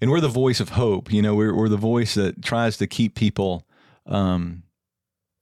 and 0.00 0.10
we're 0.10 0.20
the 0.20 0.28
voice 0.28 0.60
of 0.60 0.70
hope. 0.70 1.12
You 1.12 1.20
know, 1.20 1.34
we're 1.34 1.54
we're 1.54 1.68
the 1.68 1.76
voice 1.76 2.14
that 2.14 2.42
tries 2.42 2.76
to 2.76 2.86
keep 2.86 3.16
people 3.16 3.66
um, 4.06 4.62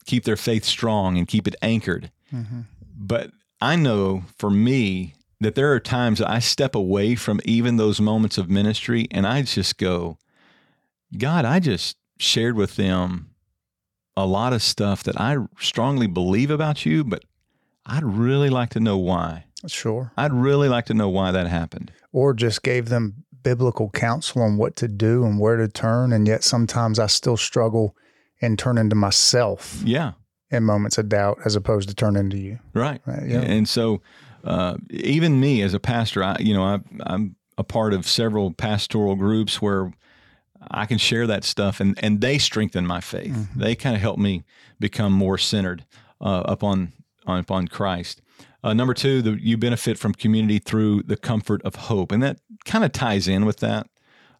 keep 0.06 0.24
their 0.24 0.36
faith 0.36 0.64
strong 0.64 1.18
and 1.18 1.28
keep 1.28 1.46
it 1.46 1.56
anchored. 1.60 2.10
Mm-hmm. 2.32 2.60
But 2.98 3.30
I 3.60 3.76
know 3.76 4.24
for 4.36 4.50
me 4.50 5.14
that 5.40 5.54
there 5.54 5.72
are 5.72 5.80
times 5.80 6.18
that 6.18 6.30
I 6.30 6.38
step 6.38 6.74
away 6.74 7.14
from 7.14 7.40
even 7.44 7.76
those 7.76 8.00
moments 8.00 8.38
of 8.38 8.50
ministry 8.50 9.06
and 9.10 9.26
I 9.26 9.42
just 9.42 9.78
go, 9.78 10.18
God, 11.16 11.44
I 11.44 11.60
just 11.60 11.96
shared 12.18 12.56
with 12.56 12.76
them 12.76 13.30
a 14.16 14.26
lot 14.26 14.52
of 14.52 14.62
stuff 14.62 15.02
that 15.04 15.20
I 15.20 15.36
strongly 15.58 16.06
believe 16.06 16.50
about 16.50 16.86
you, 16.86 17.04
but 17.04 17.24
I'd 17.84 18.02
really 18.02 18.50
like 18.50 18.70
to 18.70 18.80
know 18.80 18.96
why. 18.96 19.44
Sure. 19.66 20.12
I'd 20.16 20.32
really 20.32 20.68
like 20.68 20.86
to 20.86 20.94
know 20.94 21.08
why 21.08 21.32
that 21.32 21.46
happened. 21.46 21.92
Or 22.12 22.32
just 22.34 22.62
gave 22.62 22.88
them 22.88 23.24
biblical 23.42 23.90
counsel 23.90 24.42
on 24.42 24.56
what 24.56 24.74
to 24.76 24.88
do 24.88 25.24
and 25.24 25.38
where 25.38 25.56
to 25.56 25.68
turn. 25.68 26.12
And 26.12 26.26
yet 26.26 26.42
sometimes 26.44 26.98
I 26.98 27.06
still 27.06 27.36
struggle 27.36 27.94
and 28.40 28.58
turn 28.58 28.76
into 28.76 28.96
myself 28.96 29.82
Yeah, 29.84 30.12
in 30.50 30.64
moments 30.64 30.98
of 30.98 31.08
doubt 31.08 31.38
as 31.44 31.56
opposed 31.56 31.88
to 31.88 31.94
turn 31.94 32.16
into 32.16 32.38
you. 32.38 32.58
right. 32.74 33.00
Right, 33.06 33.26
yeah. 33.26 33.40
And 33.40 33.68
so, 33.68 34.00
uh, 34.44 34.76
even 34.90 35.40
me 35.40 35.62
as 35.62 35.74
a 35.74 35.80
pastor, 35.80 36.22
I, 36.22 36.36
you 36.38 36.54
know, 36.54 36.62
I, 36.62 36.78
I'm 37.00 37.34
a 37.58 37.64
part 37.64 37.92
of 37.92 38.06
several 38.06 38.52
pastoral 38.52 39.16
groups 39.16 39.60
where 39.60 39.92
I 40.70 40.86
can 40.86 40.98
share 40.98 41.26
that 41.26 41.44
stuff, 41.44 41.80
and 41.80 41.98
and 42.02 42.20
they 42.20 42.38
strengthen 42.38 42.86
my 42.86 43.00
faith. 43.00 43.32
Mm-hmm. 43.32 43.60
They 43.60 43.74
kind 43.74 43.94
of 43.96 44.02
help 44.02 44.18
me 44.18 44.44
become 44.78 45.12
more 45.12 45.38
centered 45.38 45.84
uh, 46.20 46.42
upon 46.44 46.92
on, 47.26 47.40
upon 47.40 47.68
Christ. 47.68 48.22
Uh, 48.62 48.72
number 48.72 48.94
two, 48.94 49.22
the, 49.22 49.32
you 49.40 49.56
benefit 49.56 49.98
from 49.98 50.12
community 50.12 50.58
through 50.58 51.02
the 51.02 51.16
comfort 51.16 51.62
of 51.62 51.74
hope, 51.74 52.10
and 52.12 52.22
that 52.22 52.38
kind 52.64 52.84
of 52.84 52.92
ties 52.92 53.28
in 53.28 53.44
with 53.44 53.58
that. 53.58 53.88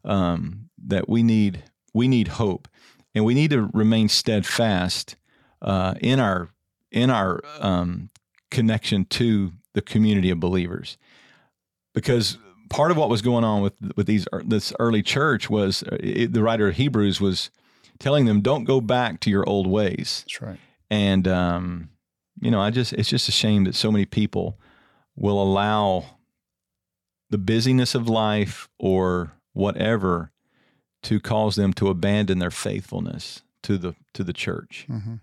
Um, 0.05 0.71
that 0.85 1.09
we 1.09 1.23
need 1.23 1.65
we 1.93 2.07
need 2.07 2.29
hope, 2.29 2.69
and 3.15 3.25
we 3.25 3.35
need 3.35 3.51
to 3.51 3.71
remain 3.73 4.09
steadfast 4.09 5.17
uh, 5.67 5.95
in 6.01 6.21
our 6.21 6.49
in 6.91 7.11
our 7.11 7.43
um, 7.61 8.09
connection 8.51 9.05
to 9.05 9.53
the 9.75 9.83
community 9.83 10.31
of 10.31 10.41
believers, 10.41 10.97
because 11.95 12.39
part 12.71 12.91
of 12.91 12.97
what 12.97 13.09
was 13.11 13.21
going 13.21 13.45
on 13.45 13.61
with 13.63 13.75
with 13.97 14.07
these 14.07 14.27
this 14.45 14.73
early 14.79 15.03
church 15.03 15.51
was 15.51 15.83
uh, 15.83 15.97
it, 16.01 16.33
the 16.33 16.43
writer 16.43 16.69
of 16.69 16.77
Hebrews 16.77 17.21
was 17.21 17.51
telling 17.99 18.27
them 18.27 18.41
don't 18.41 18.65
go 18.65 18.81
back 18.81 19.21
to 19.21 19.31
your 19.31 19.47
old 19.49 19.67
ways, 19.67 20.23
That's 20.25 20.41
right. 20.41 20.59
and 20.91 21.27
um, 21.29 21.91
you 22.41 22.51
know 22.51 22.61
I 22.61 22.71
just 22.71 22.93
it's 22.95 23.09
just 23.09 23.29
a 23.29 23.33
shame 23.33 23.65
that 23.65 23.75
so 23.75 23.91
many 23.91 24.07
people 24.07 24.59
will 25.17 25.43
allow 25.43 26.05
the 27.31 27.39
busyness 27.39 27.95
of 27.95 28.09
life 28.09 28.69
or 28.79 29.33
whatever 29.53 30.31
to 31.03 31.19
cause 31.21 31.57
them 31.57 31.73
to 31.73 31.89
abandon 31.89 32.39
their 32.39 32.51
faithfulness 32.51 33.43
to 33.63 33.77
the 33.79 33.95
to 34.15 34.23
the 34.23 34.33
church, 34.33 34.85
hmm 34.89 35.15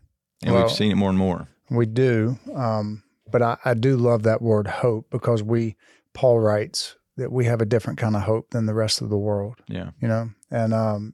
and 0.44 0.54
Well- 0.54 0.64
we've 0.64 0.72
seen 0.72 0.92
it 0.92 0.96
more 0.96 1.10
and 1.10 1.18
more. 1.18 1.48
We 1.70 1.86
do. 1.86 2.38
Um, 2.54 3.04
but 3.32 3.42
I, 3.42 3.58
I 3.66 3.74
do 3.74 3.98
love 3.98 4.24
that 4.24 4.42
word 4.42 4.68
hope 4.68 5.08
because 5.10 5.42
we, 5.42 5.76
Paul 6.14 6.40
writes 6.40 6.96
that 7.18 7.32
we 7.32 7.46
have 7.46 7.62
a 7.62 7.66
different 7.66 7.98
kind 8.00 8.16
of 8.16 8.24
hope 8.24 8.52
than 8.52 8.66
the 8.66 8.74
rest 8.74 9.02
of 9.02 9.10
the 9.10 9.18
world, 9.18 9.56
Yeah, 9.68 9.92
you 10.02 10.08
know? 10.08 10.30
And, 10.52 10.74
um, 10.74 11.14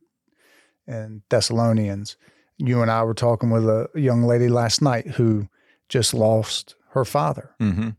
and 0.87 1.21
Thessalonians, 1.29 2.17
you 2.57 2.81
and 2.81 2.89
I 2.91 3.03
were 3.03 3.13
talking 3.13 3.51
with 3.51 3.65
a 3.65 3.87
young 3.95 4.23
lady 4.23 4.49
last 4.49 4.81
night 4.81 5.07
who 5.11 5.47
just 5.87 6.13
lost 6.13 6.75
her 6.91 7.05
father, 7.05 7.51
hmm 7.59 7.89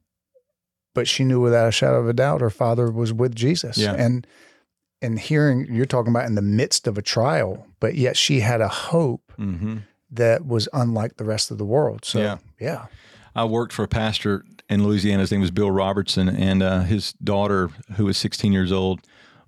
but 0.93 1.07
she 1.07 1.23
knew 1.25 1.41
without 1.41 1.69
a 1.69 1.73
shadow 1.73 2.01
of 2.01 2.09
a 2.09 2.13
doubt 2.13 2.41
her 2.41 2.51
father 2.51 2.91
was 2.91 3.13
with 3.13 3.33
Jesus. 3.35 3.79
Yeah. 3.79 3.95
And, 3.95 4.27
and 5.01 5.21
hearing 5.21 5.67
you're 5.71 5.87
talking 5.87 6.11
about 6.13 6.27
in 6.27 6.35
the 6.35 6.43
midst 6.43 6.89
of 6.89 6.99
a 6.99 7.03
trial, 7.03 7.65
but 7.79 7.95
yet 7.95 8.17
she 8.17 8.41
had 8.41 8.61
a 8.61 8.69
hope 8.69 9.33
hmm 9.37 9.79
that 10.11 10.47
was 10.47 10.69
unlike 10.73 11.17
the 11.17 11.25
rest 11.25 11.51
of 11.51 11.59
the 11.59 11.65
world. 11.65 12.05
So, 12.05 12.21
Yeah. 12.21 12.39
yeah. 12.61 12.87
I 13.35 13.45
worked 13.45 13.73
for 13.73 13.85
a 13.85 13.89
pastor 13.89 14.45
in 14.69 14.85
Louisiana. 14.85 15.21
His 15.21 15.31
name 15.31 15.41
was 15.41 15.51
Bill 15.53 15.71
Robertson, 15.71 16.29
and 16.29 16.63
uh, 16.63 16.81
his 16.81 17.13
daughter, 17.15 17.69
who 17.97 18.07
was 18.07 18.17
16 18.17 18.53
years 18.53 18.73
old, 18.73 19.01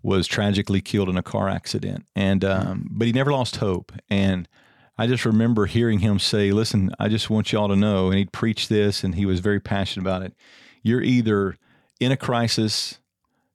was 0.04 0.26
tragically 0.26 0.80
killed 0.80 1.08
in 1.08 1.16
a 1.16 1.22
car 1.22 1.48
accident. 1.48 2.06
And 2.14 2.44
um, 2.44 2.88
but 2.90 3.06
he 3.06 3.12
never 3.12 3.32
lost 3.32 3.56
hope. 3.56 3.92
And 4.08 4.48
I 4.98 5.06
just 5.08 5.24
remember 5.24 5.66
hearing 5.66 5.98
him 6.00 6.18
say, 6.20 6.52
"Listen, 6.52 6.92
I 7.00 7.08
just 7.08 7.28
want 7.30 7.52
y'all 7.52 7.68
to 7.68 7.76
know." 7.76 8.06
And 8.08 8.18
he'd 8.18 8.32
preach 8.32 8.68
this, 8.68 9.02
and 9.04 9.14
he 9.16 9.26
was 9.26 9.40
very 9.40 9.60
passionate 9.60 10.02
about 10.04 10.22
it. 10.22 10.34
you're 10.84 11.02
either 11.02 11.56
in 12.00 12.10
a 12.10 12.16
crisis, 12.16 12.98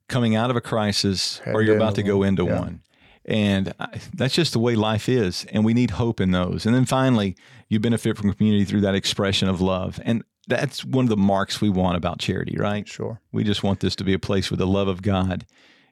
coming 0.08 0.36
out 0.36 0.50
of 0.50 0.56
a 0.56 0.62
crisis, 0.62 1.42
or 1.46 1.62
you're 1.62 1.76
about 1.76 1.96
to 1.96 2.04
go 2.04 2.24
into 2.24 2.46
Yeah. 2.46 2.60
one. 2.60 2.82
And 3.28 3.74
I, 3.80 4.00
that's 4.14 4.34
just 4.34 4.54
the 4.54 4.60
way 4.60 4.76
life 4.76 5.10
is. 5.10 5.46
And 5.52 5.66
we 5.66 5.74
need 5.74 5.92
hope 5.92 6.22
in 6.22 6.32
those. 6.32 6.66
And 6.66 6.74
then 6.74 6.86
finally, 6.86 7.36
you 7.68 7.80
benefit 7.80 8.18
from 8.18 8.34
community 8.34 8.64
through 8.64 8.82
that 8.82 8.96
expression 8.96 9.50
of 9.50 9.60
love. 9.60 10.00
And 10.04 10.24
that's 10.48 10.86
one 10.86 11.06
of 11.06 11.10
the 11.10 11.18
marks 11.18 11.60
we 11.60 11.70
want 11.70 11.98
about 11.98 12.20
charity, 12.20 12.56
right? 12.58 12.88
Sure. 12.88 13.20
We 13.34 13.44
just 13.44 13.64
want 13.64 13.82
this 13.82 13.96
to 13.98 14.06
be 14.06 14.14
a 14.14 14.20
place 14.20 14.50
where 14.50 14.58
the 14.58 14.68
love 14.68 14.88
of 14.88 15.02
God 15.02 15.46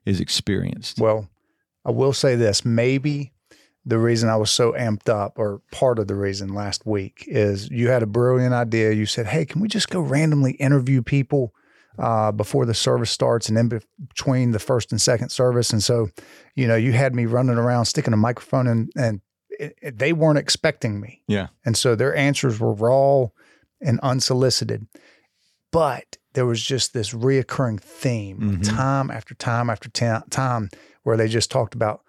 is 0.05 0.21
experienced. 0.21 0.99
Well, 0.99 1.27
I 1.83 1.91
will 1.91 2.13
say 2.13 2.35
this. 2.35 2.63
Maybe 2.63 3.33
the 3.85 3.99
reason 3.99 4.29
I 4.29 4.37
was 4.37 4.49
so 4.49 4.71
amped 4.71 5.09
up, 5.09 5.37
or 5.37 5.61
part 5.71 5.99
of 5.99 6.07
the 6.07 6.15
reason 6.15 6.53
last 6.53 6.85
week, 6.85 7.25
is 7.27 7.69
you 7.69 7.89
had 7.89 8.01
a 8.01 8.07
brilliant 8.07 8.53
idea. 8.53 8.93
You 8.93 9.05
said, 9.05 9.27
Hey, 9.27 9.45
can 9.45 9.61
we 9.61 9.67
just 9.67 9.89
go 9.89 9.99
randomly 9.99 10.53
interview 10.53 11.01
people 11.01 11.53
uh, 11.97 12.31
before 12.31 12.65
the 12.65 12.73
service 12.73 13.11
starts 13.11 13.49
and 13.49 13.57
in 13.57 13.67
between 14.09 14.51
the 14.51 14.59
first 14.59 14.91
and 14.91 15.01
second 15.01 15.29
service? 15.29 15.71
And 15.71 15.83
so, 15.83 16.09
you 16.55 16.67
know, 16.67 16.75
you 16.75 16.91
had 16.93 17.15
me 17.15 17.25
running 17.25 17.57
around 17.57 17.85
sticking 17.85 18.13
a 18.13 18.17
microphone 18.17 18.67
in, 18.67 18.89
and 18.97 19.21
it, 19.49 19.77
it- 19.81 19.97
they 19.99 20.13
weren't 20.13 20.37
expecting 20.39 20.99
me. 20.99 21.21
Yeah. 21.27 21.47
And 21.65 21.77
so 21.77 21.95
their 21.95 22.15
answers 22.15 22.59
were 22.59 22.73
raw 22.73 23.27
and 23.81 23.99
unsolicited. 24.01 24.87
But 25.71 26.17
there 26.33 26.45
was 26.45 26.61
just 26.61 26.93
this 26.93 27.13
reoccurring 27.13 27.79
theme 27.81 28.59
Mhm. 28.61 28.75
time 28.75 29.11
after 29.11 29.33
time 29.35 29.69
after 29.69 29.89
ta- 29.89 30.23
time 30.29 30.69
where 31.03 31.17
they 31.17 31.27
just 31.27 31.51
talked 31.51 31.75
about 31.75 32.01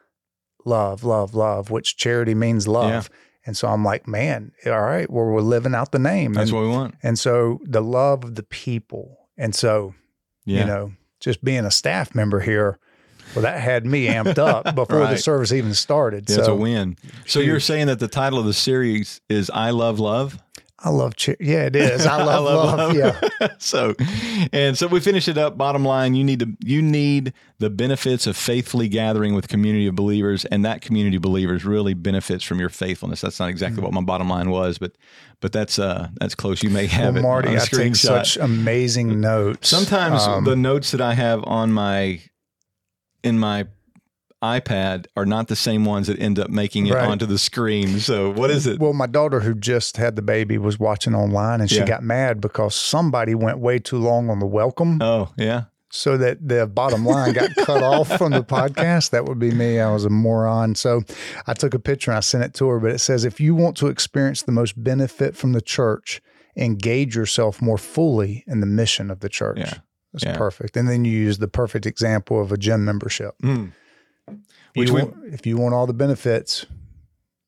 love, 0.64 1.05
love, 1.05 1.35
love, 1.35 1.70
which 1.70 1.96
charity 1.96 2.35
means 2.35 2.66
love. 2.66 3.09
Yeah. 3.11 3.16
And 3.46 3.57
so 3.57 3.68
I'm 3.68 3.85
like, 3.85 4.09
man, 4.09 4.51
all 4.66 4.81
right, 4.83 5.09
well, 5.09 5.25
we're 5.27 5.40
living 5.40 5.75
out 5.75 5.92
the 5.92 6.01
name. 6.01 6.33
That's 6.33 6.51
and, 6.51 6.59
what 6.59 6.66
we 6.66 6.72
want. 6.72 6.94
and 7.05 7.16
so 7.16 7.61
the 7.64 7.81
love 7.83 8.25
of 8.25 8.35
the 8.35 8.42
people. 8.42 9.25
And 9.38 9.55
so, 9.55 9.94
Yeah. 10.44 10.61
you 10.61 10.66
know, 10.66 10.92
just 11.20 11.42
being 11.44 11.64
a 11.64 11.70
staff 11.70 12.14
member 12.14 12.40
here, 12.40 12.79
well, 13.35 13.42
that 13.42 13.61
had 13.61 13.85
me 13.85 14.07
amped 14.07 14.38
up 14.38 14.75
before 14.75 15.07
the 15.07 15.16
service 15.18 15.53
even 15.53 15.75
started. 15.75 16.29
Yeah, 16.29 16.37
it's 16.37 16.42
a 16.42 16.44
so 16.46 16.57
win. 16.57 16.96
So 17.27 17.40
you're 17.40 17.61
saying 17.61 17.88
that 17.88 17.99
the 17.99 18.09
title 18.09 18.38
of 18.38 18.46
the 18.46 18.55
series 18.55 19.20
is 19.29 19.51
I 19.51 19.70
Love 19.70 19.99
Love? 19.99 20.38
I 20.87 20.90
love, 20.90 21.16
cha- 21.16 21.33
yeah, 21.40 21.64
it 21.66 21.75
is. 21.75 22.07
I 22.07 22.22
love, 22.22 22.44
love. 22.79 22.94
Yeah. 22.94 23.20
so 23.59 23.94
and 24.53 24.79
so 24.79 24.87
we 24.87 25.01
finish 25.01 25.27
it 25.27 25.37
up 25.37 25.59
bottom 25.59 25.85
line 25.85 26.14
you 26.14 26.22
need 26.22 26.38
to 26.40 26.57
you 26.64 26.81
need 26.81 27.33
the 27.59 27.68
benefits 27.70 28.27
of 28.27 28.37
faithfully 28.37 28.88
gathering 28.88 29.35
with 29.35 29.49
community 29.49 29.87
of 29.88 29.94
believers 29.96 30.44
and 30.46 30.64
that 30.64 30.81
community 30.83 31.16
of 31.16 31.22
believers 31.22 31.64
really 31.64 31.92
benefits 31.94 32.44
from 32.44 32.61
your 32.61 32.68
faithfulness 32.68 33.20
that's 33.20 33.40
not 33.40 33.49
exactly 33.49 33.83
what 33.83 33.92
my 33.92 34.01
bottom 34.01 34.29
line 34.29 34.49
was 34.51 34.79
but 34.79 34.92
but 35.40 35.53
that's 35.53 35.79
uh 35.79 36.09
that's 36.20 36.35
close 36.37 36.62
you 36.62 36.70
may 36.70 36.87
have 36.87 37.14
Well, 37.14 37.18
it 37.18 37.22
Marty, 37.22 37.57
I 37.57 37.59
take 37.59 37.96
such 37.96 38.37
amazing 38.37 39.20
notes. 39.20 39.68
sometimes 39.68 40.22
Um, 40.22 40.44
the 40.44 40.57
notes 40.57 40.92
that 40.92 41.01
i 41.01 41.14
have 41.14 41.42
on 41.44 41.72
my 41.72 42.20
in 43.25 43.38
my 43.38 43.66
iPad 44.42 45.07
are 45.16 45.27
not 45.27 45.49
the 45.49 45.57
same 45.57 45.85
ones 45.85 46.07
that 46.09 46.18
end 46.20 46.38
up 46.38 46.51
making 46.51 46.87
it 46.87 46.94
Right. 46.94 47.09
onto 47.09 47.27
the 47.27 47.38
screen. 47.38 47.99
So 48.01 48.31
what 48.31 48.51
is 48.51 48.66
it? 48.66 48.79
Well, 48.79 48.92
my 48.92 49.07
daughter 49.07 49.40
who 49.40 49.55
just 49.55 49.96
had 49.96 50.14
the 50.16 50.22
baby 50.22 50.59
was 50.59 50.79
watching 50.79 51.14
online 51.14 51.61
and 51.61 51.70
she 51.70 51.79
Yeah. 51.79 51.87
got 51.87 52.03
mad 52.03 52.40
because 52.40 52.75
somebody 52.75 53.35
went 53.35 53.59
way 53.59 53.79
too 53.79 53.99
long 53.99 54.29
on 54.31 54.38
the 54.38 54.46
welcome 54.46 55.01
Oh, 55.01 55.31
yeah. 55.38 55.64
so 55.90 56.18
that 56.18 56.46
the 56.46 56.66
bottom 56.66 57.07
line 57.07 57.33
got 57.33 57.55
cut 57.57 57.83
off 57.83 58.18
from 58.18 58.33
the 58.33 58.42
podcast. 58.44 59.11
That 59.11 59.25
would 59.25 59.38
be 59.38 59.51
me. 59.53 59.81
I 59.81 59.90
was 59.90 60.05
a 60.05 60.11
moron. 60.11 60.75
So 60.75 61.03
I 61.46 61.55
took 61.55 61.72
a 61.72 61.79
picture 61.79 62.11
and 62.11 62.18
I 62.18 62.20
sent 62.20 62.44
it 62.44 62.55
to 62.55 62.68
her, 62.68 62.79
but 62.79 62.90
it 62.90 62.99
says 62.99 63.25
if 63.25 63.40
you 63.40 63.55
want 63.55 63.77
to 63.79 63.87
experience 63.87 64.42
the 64.42 64.53
most 64.53 64.83
benefit 64.83 65.35
from 65.35 65.53
the 65.55 65.62
church, 65.62 66.20
engage 66.59 67.16
yourself 67.16 67.62
more 67.62 67.79
fully 67.79 68.44
in 68.46 68.61
the 68.61 68.66
mission 68.66 69.11
of 69.11 69.20
the 69.20 69.29
church. 69.31 69.59
Yeah. 69.59 69.75
That's 70.12 70.25
Yeah. 70.25 70.37
perfect. 70.37 70.77
And 70.77 70.88
then 70.88 71.05
you 71.07 71.12
use 71.12 71.38
the 71.38 71.49
perfect 71.49 71.87
example 71.87 72.40
of 72.40 72.53
a 72.53 72.57
gym 72.59 72.85
membership. 72.85 73.35
Mm. 73.42 73.72
If 74.28 74.36
Which 74.74 74.88
you 74.88 74.94
we- 74.94 75.02
want, 75.02 75.34
if 75.34 75.46
you 75.46 75.56
want 75.56 75.74
all 75.74 75.86
the 75.86 75.94
benefits, 75.94 76.66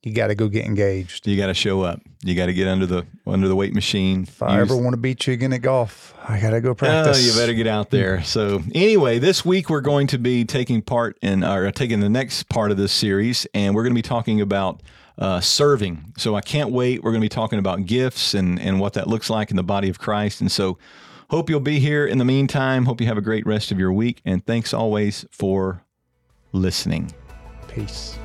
you 0.02 0.12
got 0.14 0.28
to 0.28 0.34
go 0.34 0.48
get 0.48 0.64
engaged. 0.64 1.26
You 1.26 1.36
got 1.36 1.48
to 1.48 1.54
show 1.54 1.82
up. 1.82 2.00
You 2.22 2.34
got 2.34 2.46
to 2.46 2.54
get 2.54 2.68
under 2.68 2.86
the 2.86 3.06
under 3.26 3.48
the 3.48 3.56
weight 3.56 3.74
machine. 3.74 4.22
If 4.22 4.42
I 4.42 4.60
ever 4.60 4.76
want 4.76 4.92
to 4.94 4.96
beat 4.96 5.26
you 5.26 5.32
again 5.32 5.52
at 5.52 5.62
golf, 5.62 6.14
I 6.26 6.40
got 6.40 6.50
to 6.50 6.60
go 6.60 6.74
practice. 6.74 7.18
Oh, 7.18 7.20
you 7.20 7.38
better 7.38 7.54
get 7.54 7.66
out 7.66 7.90
there. 7.90 8.22
So, 8.22 8.62
anyway, 8.74 9.18
this 9.18 9.44
week 9.44 9.70
we're 9.70 9.80
going 9.80 10.06
to 10.08 10.18
be 10.18 10.44
taking 10.44 10.82
part 10.82 11.18
in, 11.22 11.44
or 11.44 11.70
taking 11.70 12.00
the 12.00 12.08
next 12.08 12.48
part 12.48 12.70
of 12.70 12.76
this 12.76 12.92
series, 12.92 13.46
and 13.54 13.74
we're 13.74 13.82
going 13.82 13.92
to 13.92 13.98
be 13.98 14.02
talking 14.02 14.40
about 14.40 14.82
uh, 15.18 15.40
serving. 15.40 16.12
So, 16.16 16.34
I 16.34 16.40
can't 16.40 16.70
wait. 16.70 17.02
We're 17.02 17.10
going 17.12 17.20
to 17.20 17.24
be 17.24 17.28
talking 17.28 17.58
about 17.58 17.86
gifts 17.86 18.34
and 18.34 18.60
and 18.60 18.80
what 18.80 18.94
that 18.94 19.06
looks 19.08 19.28
like 19.30 19.50
in 19.50 19.56
the 19.56 19.64
body 19.64 19.88
of 19.88 19.98
Christ. 19.98 20.40
And 20.40 20.50
so, 20.50 20.78
hope 21.30 21.50
you'll 21.50 21.60
be 21.60 21.78
here. 21.80 22.06
In 22.06 22.18
the 22.18 22.24
meantime, 22.24 22.84
hope 22.86 23.00
you 23.00 23.06
have 23.08 23.18
a 23.18 23.22
great 23.22 23.46
rest 23.46 23.70
of 23.72 23.78
your 23.78 23.92
week, 23.92 24.20
and 24.24 24.44
thanks 24.46 24.72
always 24.72 25.24
for 25.30 25.82
listening. 26.52 27.12
Peace. 27.68 28.18